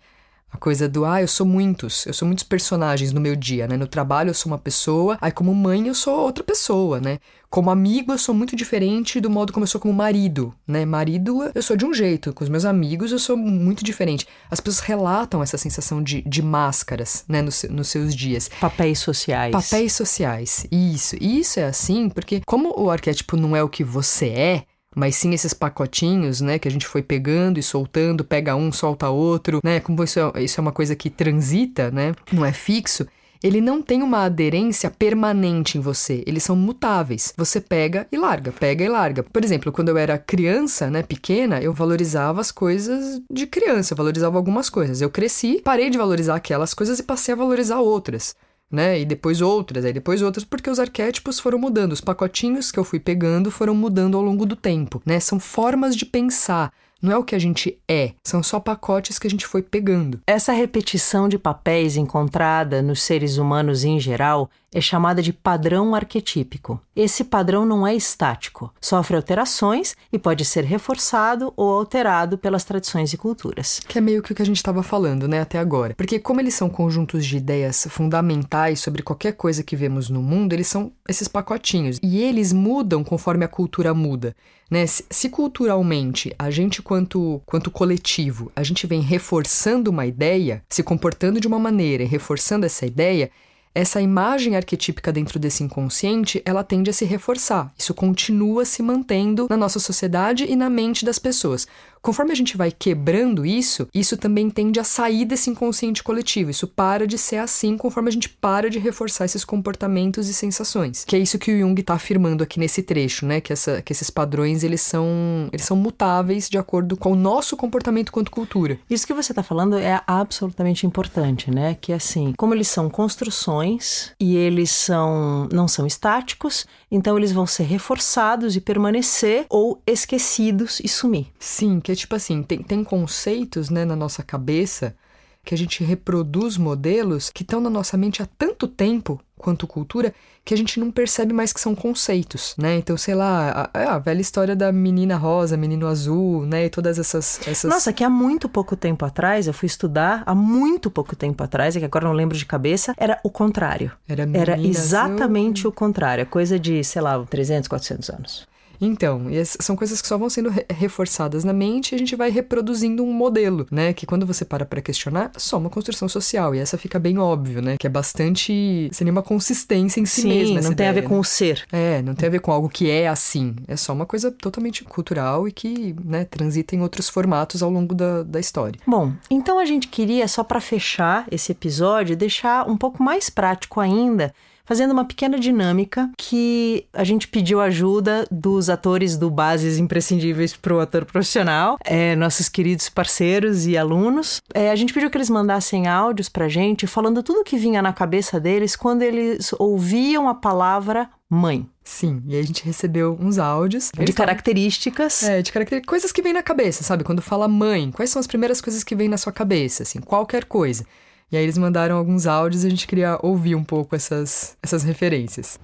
A 0.51 0.57
coisa 0.57 0.89
do, 0.89 1.05
ah, 1.05 1.21
eu 1.21 1.27
sou 1.27 1.45
muitos, 1.45 2.05
eu 2.05 2.13
sou 2.13 2.27
muitos 2.27 2.43
personagens 2.43 3.13
no 3.13 3.21
meu 3.21 3.35
dia, 3.35 3.67
né? 3.67 3.77
No 3.77 3.87
trabalho 3.87 4.31
eu 4.31 4.33
sou 4.33 4.51
uma 4.51 4.57
pessoa, 4.57 5.17
aí 5.21 5.31
como 5.31 5.53
mãe 5.53 5.87
eu 5.87 5.93
sou 5.93 6.19
outra 6.19 6.43
pessoa, 6.43 6.99
né? 6.99 7.19
Como 7.49 7.69
amigo 7.69 8.11
eu 8.11 8.17
sou 8.17 8.33
muito 8.33 8.55
diferente 8.55 9.19
do 9.21 9.29
modo 9.29 9.53
como 9.53 9.63
eu 9.63 9.67
sou 9.67 9.79
como 9.79 9.93
marido, 9.93 10.53
né? 10.67 10.85
Marido 10.85 11.51
eu 11.53 11.61
sou 11.61 11.77
de 11.77 11.85
um 11.85 11.93
jeito, 11.93 12.33
com 12.33 12.43
os 12.43 12.49
meus 12.49 12.65
amigos 12.65 13.11
eu 13.11 13.19
sou 13.19 13.37
muito 13.37 13.83
diferente. 13.83 14.27
As 14.49 14.59
pessoas 14.59 14.79
relatam 14.85 15.41
essa 15.43 15.57
sensação 15.57 16.01
de, 16.01 16.21
de 16.23 16.41
máscaras, 16.41 17.23
né? 17.27 17.41
Nos, 17.41 17.63
nos 17.69 17.87
seus 17.87 18.15
dias. 18.15 18.49
Papéis 18.59 18.99
sociais. 18.99 19.51
Papéis 19.51 19.93
sociais, 19.93 20.65
isso. 20.71 21.15
E 21.21 21.39
isso 21.39 21.59
é 21.59 21.65
assim 21.65 22.09
porque 22.09 22.41
como 22.45 22.73
o 22.75 22.89
arquétipo 22.89 23.37
não 23.37 23.55
é 23.55 23.63
o 23.63 23.69
que 23.69 23.83
você 23.83 24.29
é, 24.29 24.63
mas 24.99 25.15
sim 25.15 25.33
esses 25.33 25.53
pacotinhos, 25.53 26.41
né, 26.41 26.59
que 26.59 26.67
a 26.67 26.71
gente 26.71 26.85
foi 26.85 27.01
pegando 27.01 27.57
e 27.57 27.63
soltando, 27.63 28.25
pega 28.25 28.53
um, 28.53 28.69
solta 28.69 29.09
outro, 29.09 29.61
né, 29.63 29.79
como 29.79 30.03
isso 30.03 30.19
é, 30.19 30.43
isso 30.43 30.59
é 30.59 30.61
uma 30.61 30.73
coisa 30.73 30.93
que 30.93 31.09
transita, 31.09 31.89
né, 31.89 32.13
não 32.33 32.45
é 32.45 32.51
fixo, 32.51 33.07
ele 33.41 33.61
não 33.61 33.81
tem 33.81 34.03
uma 34.03 34.25
aderência 34.25 34.91
permanente 34.91 35.77
em 35.77 35.81
você, 35.81 36.21
eles 36.27 36.43
são 36.43 36.57
mutáveis. 36.57 37.33
Você 37.37 37.61
pega 37.61 38.05
e 38.11 38.17
larga, 38.17 38.51
pega 38.51 38.83
e 38.83 38.89
larga. 38.89 39.23
Por 39.23 39.45
exemplo, 39.45 39.71
quando 39.71 39.87
eu 39.87 39.97
era 39.97 40.17
criança, 40.17 40.89
né, 40.89 41.01
pequena, 41.01 41.61
eu 41.61 41.71
valorizava 41.73 42.41
as 42.41 42.51
coisas 42.51 43.21
de 43.31 43.47
criança, 43.47 43.93
eu 43.93 43.97
valorizava 43.97 44.35
algumas 44.35 44.69
coisas. 44.69 44.99
Eu 44.99 45.09
cresci, 45.09 45.61
parei 45.63 45.89
de 45.89 45.97
valorizar 45.97 46.35
aquelas 46.35 46.73
coisas 46.73 46.99
e 46.99 47.03
passei 47.03 47.33
a 47.33 47.37
valorizar 47.37 47.79
outras 47.79 48.35
né? 48.71 48.99
E 48.99 49.05
depois 49.05 49.41
outras, 49.41 49.85
aí 49.85 49.93
depois 49.93 50.21
outras, 50.21 50.43
porque 50.43 50.69
os 50.69 50.79
arquétipos 50.79 51.39
foram 51.39 51.57
mudando, 51.57 51.93
os 51.93 52.01
pacotinhos 52.01 52.71
que 52.71 52.79
eu 52.79 52.83
fui 52.83 52.99
pegando 52.99 53.49
foram 53.49 53.73
mudando 53.73 54.17
ao 54.17 54.23
longo 54.23 54.45
do 54.45 54.55
tempo, 54.55 55.01
né? 55.05 55.19
São 55.19 55.39
formas 55.39 55.95
de 55.95 56.05
pensar. 56.05 56.71
Não 57.01 57.13
é 57.13 57.17
o 57.17 57.23
que 57.23 57.33
a 57.33 57.39
gente 57.39 57.79
é, 57.87 58.11
são 58.21 58.43
só 58.43 58.59
pacotes 58.59 59.17
que 59.17 59.25
a 59.25 59.29
gente 59.29 59.47
foi 59.47 59.61
pegando. 59.61 60.19
Essa 60.27 60.51
repetição 60.51 61.29
de 61.29 61.39
papéis 61.39 61.95
encontrada 61.95 62.81
nos 62.81 63.01
seres 63.01 63.37
humanos 63.37 63.85
em 63.85 63.99
geral 64.01 64.49
é 64.73 64.81
chamada 64.81 65.21
de 65.21 65.33
padrão 65.33 65.95
arquetípico. 65.95 66.79
Esse 66.95 67.23
padrão 67.23 67.65
não 67.65 67.85
é 67.85 67.95
estático, 67.95 68.73
sofre 68.79 69.15
alterações 69.15 69.95
e 70.11 70.19
pode 70.19 70.45
ser 70.45 70.63
reforçado 70.63 71.53
ou 71.55 71.69
alterado 71.71 72.37
pelas 72.37 72.63
tradições 72.63 73.13
e 73.13 73.17
culturas. 73.17 73.79
Que 73.87 73.97
é 73.97 74.01
meio 74.01 74.21
que 74.21 74.31
o 74.31 74.35
que 74.35 74.41
a 74.41 74.45
gente 74.45 74.57
estava 74.57 74.83
falando, 74.83 75.27
né, 75.27 75.41
até 75.41 75.57
agora. 75.57 75.95
Porque 75.95 76.19
como 76.19 76.39
eles 76.39 76.53
são 76.53 76.69
conjuntos 76.69 77.25
de 77.25 77.37
ideias 77.37 77.87
fundamentais 77.89 78.79
sobre 78.79 79.01
qualquer 79.01 79.33
coisa 79.33 79.63
que 79.63 79.75
vemos 79.75 80.09
no 80.09 80.21
mundo, 80.21 80.53
eles 80.53 80.67
são 80.67 80.91
esses 81.07 81.27
pacotinhos 81.27 81.97
e 82.03 82.21
eles 82.21 82.53
mudam 82.53 83.03
conforme 83.03 83.45
a 83.45 83.47
cultura 83.47 83.93
muda. 83.93 84.35
Né? 84.69 84.85
Se, 84.85 85.29
culturalmente 85.29 86.33
a 86.37 86.51
gente, 86.51 86.81
quanto, 86.81 87.41
quanto 87.45 87.71
coletivo, 87.71 88.51
a 88.55 88.61
gente 88.61 88.85
vem 88.85 89.01
reforçando 89.01 89.89
uma 89.89 90.05
ideia, 90.05 90.61
se 90.69 90.83
comportando 90.83 91.39
de 91.39 91.47
uma 91.47 91.57
maneira 91.57 92.03
e 92.03 92.05
reforçando 92.05 92.65
essa 92.65 92.85
ideia, 92.85 93.31
essa 93.73 94.01
imagem 94.01 94.55
arquetípica 94.55 95.11
dentro 95.11 95.39
desse 95.39 95.63
inconsciente, 95.63 96.41
ela 96.43 96.63
tende 96.63 96.89
a 96.89 96.93
se 96.93 97.05
reforçar. 97.05 97.71
Isso 97.77 97.93
continua 97.93 98.65
se 98.65 98.81
mantendo 98.81 99.47
na 99.49 99.57
nossa 99.57 99.79
sociedade 99.79 100.45
e 100.45 100.55
na 100.55 100.69
mente 100.69 101.05
das 101.05 101.19
pessoas. 101.19 101.67
Conforme 102.01 102.31
a 102.31 102.35
gente 102.35 102.57
vai 102.57 102.71
quebrando 102.71 103.45
isso, 103.45 103.87
isso 103.93 104.17
também 104.17 104.49
tende 104.49 104.79
a 104.79 104.83
sair 104.83 105.25
desse 105.25 105.49
inconsciente 105.49 106.03
coletivo. 106.03 106.49
Isso 106.49 106.67
para 106.67 107.05
de 107.05 107.17
ser 107.17 107.37
assim 107.37 107.77
conforme 107.77 108.09
a 108.09 108.11
gente 108.11 108.29
para 108.29 108.69
de 108.69 108.79
reforçar 108.79 109.25
esses 109.25 109.43
comportamentos 109.43 110.27
e 110.27 110.33
sensações. 110.33 111.03
Que 111.05 111.15
é 111.15 111.19
isso 111.19 111.37
que 111.37 111.51
o 111.51 111.59
Jung 111.59 111.79
está 111.79 111.93
afirmando 111.93 112.43
aqui 112.43 112.59
nesse 112.59 112.81
trecho, 112.81 113.25
né? 113.25 113.41
Que, 113.41 113.53
essa, 113.53 113.81
que 113.81 113.91
esses 113.91 114.09
padrões 114.09 114.63
eles 114.63 114.81
são, 114.81 115.49
eles 115.51 115.65
são 115.65 115.77
mutáveis 115.77 116.49
de 116.49 116.57
acordo 116.57 116.95
com 116.95 117.11
o 117.11 117.15
nosso 117.15 117.57
comportamento 117.57 118.11
quanto 118.11 118.31
cultura. 118.31 118.79
Isso 118.89 119.05
que 119.05 119.13
você 119.13 119.31
está 119.31 119.43
falando 119.43 119.77
é 119.77 120.01
absolutamente 120.07 120.85
importante, 120.85 121.51
né? 121.51 121.77
Que 121.79 121.93
assim, 121.93 122.33
como 122.37 122.53
eles 122.53 122.67
são 122.67 122.89
construções 122.89 124.11
e 124.19 124.35
eles 124.35 124.71
são 124.71 125.47
não 125.51 125.67
são 125.67 125.85
estáticos, 125.85 126.65
então 126.91 127.17
eles 127.17 127.31
vão 127.31 127.45
ser 127.45 127.63
reforçados 127.63 128.55
e 128.55 128.61
permanecer 128.61 129.45
ou 129.49 129.81
esquecidos 129.85 130.79
e 130.83 130.87
sumir. 130.87 131.27
Sim, 131.39 131.79
que 131.89 131.93
é 131.93 131.95
tipo 131.95 132.15
assim, 132.15 132.43
tem, 132.43 132.61
tem 132.61 132.83
conceitos 132.83 133.71
né, 133.71 133.83
na 133.83 133.95
nossa 133.95 134.21
cabeça 134.21 134.95
que 135.43 135.55
a 135.55 135.57
gente 135.57 135.83
reproduz 135.83 136.55
modelos 136.55 137.31
que 137.31 137.41
estão 137.41 137.59
na 137.59 137.69
nossa 137.69 137.97
mente 137.97 138.21
há 138.21 138.27
tanto 138.37 138.67
tempo 138.67 139.19
quanto 139.35 139.65
cultura 139.65 140.13
que 140.45 140.53
a 140.53 140.57
gente 140.57 140.79
não 140.79 140.91
percebe 140.91 141.33
mais 141.33 141.51
que 141.51 141.59
são 141.59 141.73
conceitos, 141.73 142.53
né? 142.59 142.75
Então, 142.75 142.95
sei 142.95 143.15
lá, 143.15 143.71
a, 143.73 143.95
a, 143.95 143.97
velha 143.97 144.21
história 144.21 144.55
da 144.55 144.71
menina 144.71 145.15
rosa, 145.15 145.57
menino 145.57 145.87
azul, 145.87 146.45
né? 146.45 146.65
E 146.65 146.69
todas 146.69 146.99
essas, 146.99 147.39
essas... 147.47 147.71
Nossa, 147.71 147.91
que 147.91 148.03
há 148.03 148.09
muito 148.09 148.47
pouco 148.47 148.75
tempo 148.75 149.03
atrás, 149.03 149.47
eu 149.47 149.53
fui 149.53 149.65
estudar, 149.65 150.21
há 150.27 150.35
muito 150.35 150.91
pouco 150.91 151.15
tempo 151.15 151.43
atrás, 151.43 151.75
é 151.75 151.79
que 151.79 151.85
agora 151.85 152.05
não 152.05 152.13
lembro 152.13 152.37
de 152.37 152.45
cabeça, 152.45 152.93
era 152.97 153.19
o 153.23 153.31
contrário. 153.31 153.91
Era, 154.07 154.29
era 154.31 154.59
exatamente 154.61 155.61
azul. 155.61 155.71
o 155.71 155.73
contrário, 155.73 156.21
é 156.21 156.25
coisa 156.25 156.59
de, 156.59 156.83
sei 156.83 157.01
lá, 157.01 157.17
300, 157.25 157.67
400 157.67 158.09
anos. 158.11 158.47
Então, 158.81 159.29
e 159.29 159.43
são 159.45 159.75
coisas 159.75 160.01
que 160.01 160.07
só 160.07 160.17
vão 160.17 160.29
sendo 160.29 160.49
re 160.49 160.65
reforçadas 160.69 161.43
na 161.43 161.53
mente 161.53 161.91
e 161.91 161.95
a 161.95 161.97
gente 161.97 162.15
vai 162.15 162.29
reproduzindo 162.29 163.03
um 163.03 163.11
modelo, 163.11 163.67
né? 163.71 163.93
Que 163.93 164.05
quando 164.05 164.25
você 164.25 164.45
para 164.45 164.65
para 164.65 164.81
questionar, 164.81 165.31
só 165.37 165.57
uma 165.57 165.69
construção 165.69 166.07
social. 166.07 166.55
E 166.55 166.59
essa 166.59 166.77
fica 166.77 166.97
bem 166.99 167.17
óbvio, 167.17 167.61
né? 167.61 167.77
Que 167.77 167.87
é 167.87 167.89
bastante. 167.89 168.89
sem 168.91 169.05
nenhuma 169.05 169.23
consistência 169.23 169.99
em 169.99 170.05
si 170.05 170.21
Sim, 170.21 170.29
mesma. 170.29 170.55
não 170.55 170.61
tem 170.61 170.71
ideia, 170.71 170.89
a 170.89 170.93
ver 170.93 171.01
né? 171.01 171.07
com 171.07 171.19
o 171.19 171.23
ser. 171.23 171.65
É, 171.71 172.01
não 172.01 172.15
tem 172.15 172.27
a 172.27 172.31
ver 172.31 172.39
com 172.39 172.51
algo 172.51 172.69
que 172.69 172.89
é 172.89 173.07
assim. 173.07 173.55
É 173.67 173.75
só 173.75 173.93
uma 173.93 174.05
coisa 174.05 174.31
totalmente 174.31 174.83
cultural 174.83 175.47
e 175.47 175.51
que, 175.51 175.95
né, 176.03 176.25
transita 176.25 176.75
em 176.75 176.81
outros 176.81 177.09
formatos 177.09 177.61
ao 177.61 177.69
longo 177.69 177.93
da, 177.93 178.23
da 178.23 178.39
história. 178.39 178.79
Bom, 178.85 179.13
então 179.29 179.59
a 179.59 179.65
gente 179.65 179.87
queria, 179.87 180.27
só 180.27 180.43
para 180.43 180.61
fechar 180.61 181.27
esse 181.31 181.51
episódio, 181.51 182.15
deixar 182.15 182.67
um 182.69 182.77
pouco 182.77 183.03
mais 183.03 183.29
prático 183.29 183.79
ainda 183.79 184.33
fazendo 184.69 184.91
uma 184.91 185.03
pequena 185.03 185.39
dinâmica 185.39 186.11
que 186.15 186.85
a 186.93 187.03
gente 187.03 187.27
pediu 187.27 187.59
ajuda 187.59 188.27
dos 188.29 188.69
atores 188.69 189.17
do 189.17 189.27
Bases 189.27 189.79
Imprescindíveis 189.79 190.55
para 190.55 190.75
o 190.75 190.79
ator 190.79 191.05
profissional, 191.05 191.79
é, 191.83 192.15
nossos 192.15 192.47
queridos 192.47 192.87
parceiros 192.87 193.65
e 193.65 193.75
alunos. 193.75 194.39
É, 194.53 194.69
a 194.69 194.75
gente 194.75 194.93
pediu 194.93 195.09
que 195.09 195.17
eles 195.17 195.29
mandassem 195.31 195.87
áudios 195.87 196.29
para 196.29 196.47
gente 196.47 196.85
falando 196.85 197.23
tudo 197.23 197.39
o 197.39 197.43
que 197.43 197.57
vinha 197.57 197.81
na 197.81 197.91
cabeça 197.91 198.39
deles 198.39 198.75
quando 198.75 199.01
eles 199.01 199.51
ouviam 199.57 200.29
a 200.29 200.35
palavra 200.35 201.09
mãe. 201.27 201.67
Sim, 201.83 202.21
e 202.27 202.37
a 202.37 202.43
gente 202.43 202.63
recebeu 202.63 203.17
uns 203.19 203.39
áudios. 203.39 203.89
De 203.97 204.13
características. 204.13 205.23
É, 205.23 205.41
de 205.41 205.51
características. 205.51 205.89
Coisas 205.89 206.11
que 206.11 206.21
vêm 206.21 206.33
na 206.33 206.43
cabeça, 206.43 206.83
sabe? 206.83 207.03
Quando 207.03 207.23
fala 207.23 207.47
mãe, 207.47 207.89
quais 207.91 208.11
são 208.11 208.19
as 208.19 208.27
primeiras 208.27 208.61
coisas 208.61 208.83
que 208.83 208.95
vêm 208.95 209.09
na 209.09 209.17
sua 209.17 209.33
cabeça? 209.33 209.81
Assim, 209.81 209.99
qualquer 209.99 210.45
coisa. 210.45 210.85
E 211.31 211.37
aí 211.37 211.43
eles 211.43 211.57
mandaram 211.59 211.95
alguns 211.95 212.25
áudios 212.25 212.63
e 212.63 212.67
a 212.67 212.69
gente 212.71 212.87
queria 212.87 213.19
ouvir 213.21 213.53
um 213.53 213.63
pouco 213.63 213.95
essas, 213.95 214.57
essas 214.63 214.81
referências. 214.81 215.59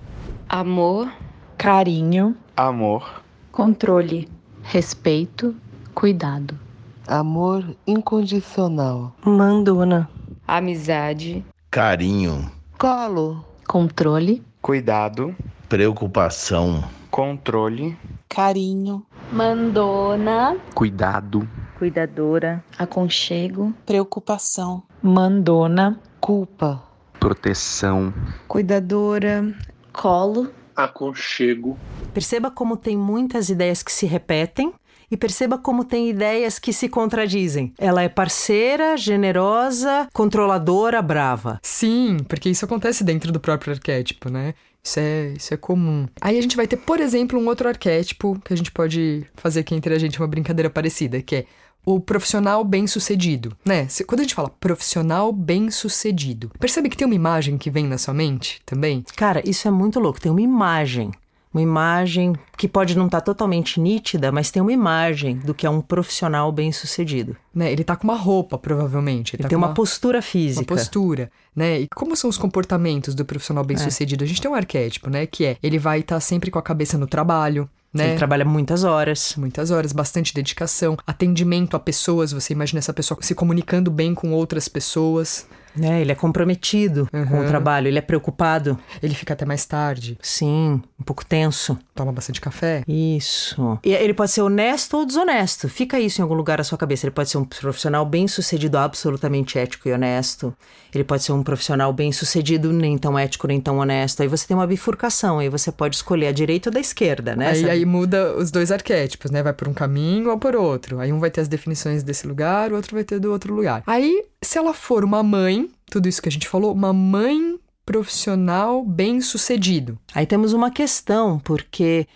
Amor, 0.48 1.12
carinho, 1.58 2.38
amor, 2.56 3.24
controle, 3.52 4.30
respeito, 4.62 5.56
cuidado. 5.94 6.60
Amor 7.08 7.64
incondicional. 7.86 9.16
Mandona. 9.26 10.10
Amizade. 10.48 11.44
Carinho. 11.72 12.52
Colo. 12.78 13.44
Controle. 13.68 14.44
Cuidado. 14.62 15.36
Preocupação. 15.68 16.84
Controle. 17.10 17.98
Carinho. 18.30 19.06
Mandona. 19.32 20.58
Cuidado. 20.74 21.48
Cuidadora. 21.78 22.64
Aconchego. 22.78 23.74
Preocupação. 23.86 24.84
Mandona. 25.02 26.00
Culpa. 26.20 26.82
Proteção. 27.20 28.14
Cuidadora. 28.48 29.54
Colo. 29.92 30.52
Aconchego. 30.76 31.78
Perceba 32.14 32.50
como 32.50 32.78
tem 32.78 32.98
muitas 32.98 33.50
ideias 33.50 33.84
que 33.84 33.92
se 33.92 34.06
repetem 34.06 34.74
e 35.10 35.18
perceba 35.18 35.58
como 35.58 35.84
tem 35.84 36.10
ideias 36.10 36.60
que 36.60 36.74
se 36.74 36.90
contradizem. 36.90 37.74
Ela 37.78 38.04
é 38.04 38.10
parceira, 38.10 38.98
generosa, 38.98 40.08
controladora, 40.14 41.02
brava. 41.02 41.60
Sim, 41.62 42.18
porque 42.28 42.50
isso 42.50 42.66
acontece 42.66 43.04
dentro 43.04 43.32
do 43.32 43.40
próprio 43.40 43.74
arquétipo, 43.74 44.30
né? 44.30 44.54
Isso 44.84 45.00
é, 45.00 45.34
isso 45.36 45.54
é 45.54 45.58
comum. 45.58 46.08
Aí 46.22 46.38
a 46.38 46.42
gente 46.42 46.56
vai 46.56 46.68
ter, 46.68 46.78
por 46.78 47.00
exemplo, 47.00 47.40
um 47.40 47.48
outro 47.48 47.68
arquétipo 47.68 48.40
que 48.46 48.54
a 48.54 48.58
gente 48.58 48.72
pode 48.72 49.26
fazer 49.36 49.62
aqui 49.62 49.74
entre 49.74 49.94
a 49.94 49.98
gente 49.98 50.20
uma 50.20 50.28
brincadeira 50.28 50.70
parecida, 50.70 51.22
que 51.22 51.38
é 51.38 51.46
o 51.86 52.00
profissional 52.00 52.64
bem-sucedido, 52.64 53.56
né? 53.64 53.88
Quando 54.08 54.22
a 54.22 54.24
gente 54.24 54.36
fala 54.36 54.50
profissional 54.50 55.32
bem-sucedido, 55.32 56.52
percebe 56.60 56.90
que 56.90 56.98
tem 56.98 57.06
uma 57.06 57.16
imagem 57.16 57.58
que 57.58 57.70
vem 57.70 57.86
na 57.86 57.98
sua 57.98 58.14
mente 58.14 58.62
também? 58.66 59.04
Cara, 59.16 59.48
isso 59.48 59.68
é 59.68 59.72
muito 59.72 60.00
louco. 60.00 60.20
Tem 60.20 60.32
uma 60.32 60.42
imagem 60.42 61.12
uma 61.56 61.62
imagem 61.62 62.36
que 62.58 62.68
pode 62.68 62.98
não 62.98 63.06
estar 63.06 63.22
tá 63.22 63.26
totalmente 63.26 63.80
nítida, 63.80 64.30
mas 64.30 64.52
tem 64.52 64.62
uma 64.62 64.74
imagem 64.74 65.38
do 65.38 65.54
que 65.54 65.66
é 65.66 65.70
um 65.70 65.80
profissional 65.80 66.52
bem-sucedido. 66.52 67.36
Né, 67.54 67.72
ele 67.72 67.84
tá 67.84 67.96
com 67.96 68.04
uma 68.04 68.18
roupa, 68.18 68.58
provavelmente. 68.58 69.34
Ele, 69.34 69.42
ele 69.42 69.44
tá 69.44 69.50
tem 69.50 69.58
uma, 69.58 69.68
uma, 69.68 69.74
postura 69.74 70.22
física. 70.22 70.74
Uma 70.74 70.78
postura, 70.78 71.32
né? 71.56 71.80
E 71.80 71.88
como 71.88 72.14
são 72.18 72.30
os 72.30 72.38
comportamentos 72.38 73.16
do 73.16 73.24
profissional 73.24 73.64
bem-sucedido? 73.64 74.24
É. 74.24 74.26
A 74.26 74.28
gente 74.28 74.42
tem 74.42 74.52
um 74.52 74.56
arquétipo, 74.56 75.10
né? 75.10 75.26
Que 75.26 75.46
é, 75.46 75.58
ele 75.64 75.80
vai 75.80 76.02
estar 76.02 76.16
tá 76.16 76.20
sempre 76.20 76.52
com 76.52 76.60
a 76.60 76.62
cabeça 76.62 76.98
no 76.98 77.08
trabalho, 77.08 77.70
né? 77.96 78.10
Ele 78.10 78.18
trabalha 78.18 78.44
muitas 78.44 78.84
horas. 78.84 79.36
Muitas 79.38 79.72
horas, 79.72 79.94
bastante 79.94 80.34
dedicação, 80.34 80.98
atendimento 81.08 81.76
a 81.78 81.80
pessoas. 81.80 82.32
Você 82.32 82.54
imagina 82.54 82.80
essa 82.80 82.94
pessoa 82.94 83.18
se 83.22 83.34
comunicando 83.34 83.90
bem 83.90 84.14
com 84.14 84.32
outras 84.32 84.68
pessoas. 84.68 85.48
É, 85.82 86.02
ele 86.02 86.12
é 86.12 86.16
comprometido 86.16 87.08
uhum. 87.14 87.26
com 87.26 87.40
o 87.42 87.48
trabalho, 87.48 87.88
ele 87.88 87.98
é 87.98 88.02
preocupado. 88.02 88.78
Ele 89.02 89.14
fica 89.14 89.34
até 89.34 89.46
mais 89.46 89.66
tarde. 89.66 90.18
Sim, 90.22 90.82
um 91.00 91.04
pouco 91.04 91.26
tenso. 91.26 91.78
Toma 91.94 92.12
bastante 92.12 92.42
café. 92.42 92.84
Isso. 92.88 93.80
E 93.84 93.94
ele 93.94 94.14
pode 94.14 94.32
ser 94.32 94.42
honesto 94.42 94.98
ou 94.98 95.06
desonesto. 95.06 95.70
Fica 95.70 96.00
isso 96.00 96.22
em 96.22 96.24
algum 96.24 96.36
lugar 96.36 96.58
na 96.58 96.64
sua 96.64 96.78
cabeça. 96.78 97.06
Ele 97.06 97.12
pode 97.12 97.30
ser 97.30 97.38
um 97.38 97.46
profissional 97.46 98.06
bem 98.06 98.28
sucedido, 98.28 98.78
absolutamente 98.78 99.58
ético 99.58 99.88
e 99.88 99.94
honesto. 99.94 100.54
Ele 100.94 101.04
pode 101.04 101.24
ser 101.24 101.34
um 101.34 101.44
profissional 101.44 101.92
bem 101.92 102.12
sucedido, 102.12 102.72
nem 102.72 102.98
tão 102.98 103.20
ético, 103.20 103.48
nem 103.48 103.60
tão 103.60 103.80
honesto. 103.80 104.22
Aí 104.22 104.28
você 104.28 104.48
tem 104.48 104.56
uma 104.56 104.68
bifurcação, 104.68 105.40
aí 105.40 105.50
você 105.50 105.72
pode 105.72 105.98
escolher 105.98 106.28
a 106.28 106.32
direita 106.32 106.70
ou 106.70 106.74
da 106.74 106.80
esquerda, 106.80 107.36
né? 107.36 107.50
Aí, 107.50 107.70
aí 107.70 107.86
muda 107.86 108.36
os 108.38 108.50
dois 108.50 108.72
arquétipos, 108.72 109.30
né? 109.30 109.44
Vai 109.44 109.54
por 109.54 109.68
um 109.68 109.74
caminho 109.74 110.30
ou 110.30 110.40
por 110.40 110.56
outro. 110.56 111.00
Aí 111.00 111.12
um 111.12 111.20
vai 111.20 111.30
ter 111.30 111.42
as 111.42 111.48
definições 111.48 112.02
desse 112.02 112.26
lugar, 112.26 112.72
o 112.72 112.76
outro 112.76 112.96
vai 112.96 113.04
ter 113.04 113.20
do 113.20 113.32
outro 113.32 113.54
lugar. 113.54 113.84
Aí, 113.86 114.24
se 114.42 114.58
ela 114.58 114.74
for 114.74 115.04
uma 115.04 115.22
mãe, 115.22 115.65
tudo 115.90 116.08
isso 116.08 116.22
que 116.22 116.30
a 116.30 116.32
gente 116.32 116.48
falou, 116.48 116.74
uma 116.74 116.94
mãe 116.94 117.60
profissional 117.86 118.84
bem 118.84 119.22
sucedido. 119.22 119.98
Aí 120.14 120.26
temos 120.26 120.54
uma 120.54 120.72
questão, 120.72 121.40
porque 121.40 122.08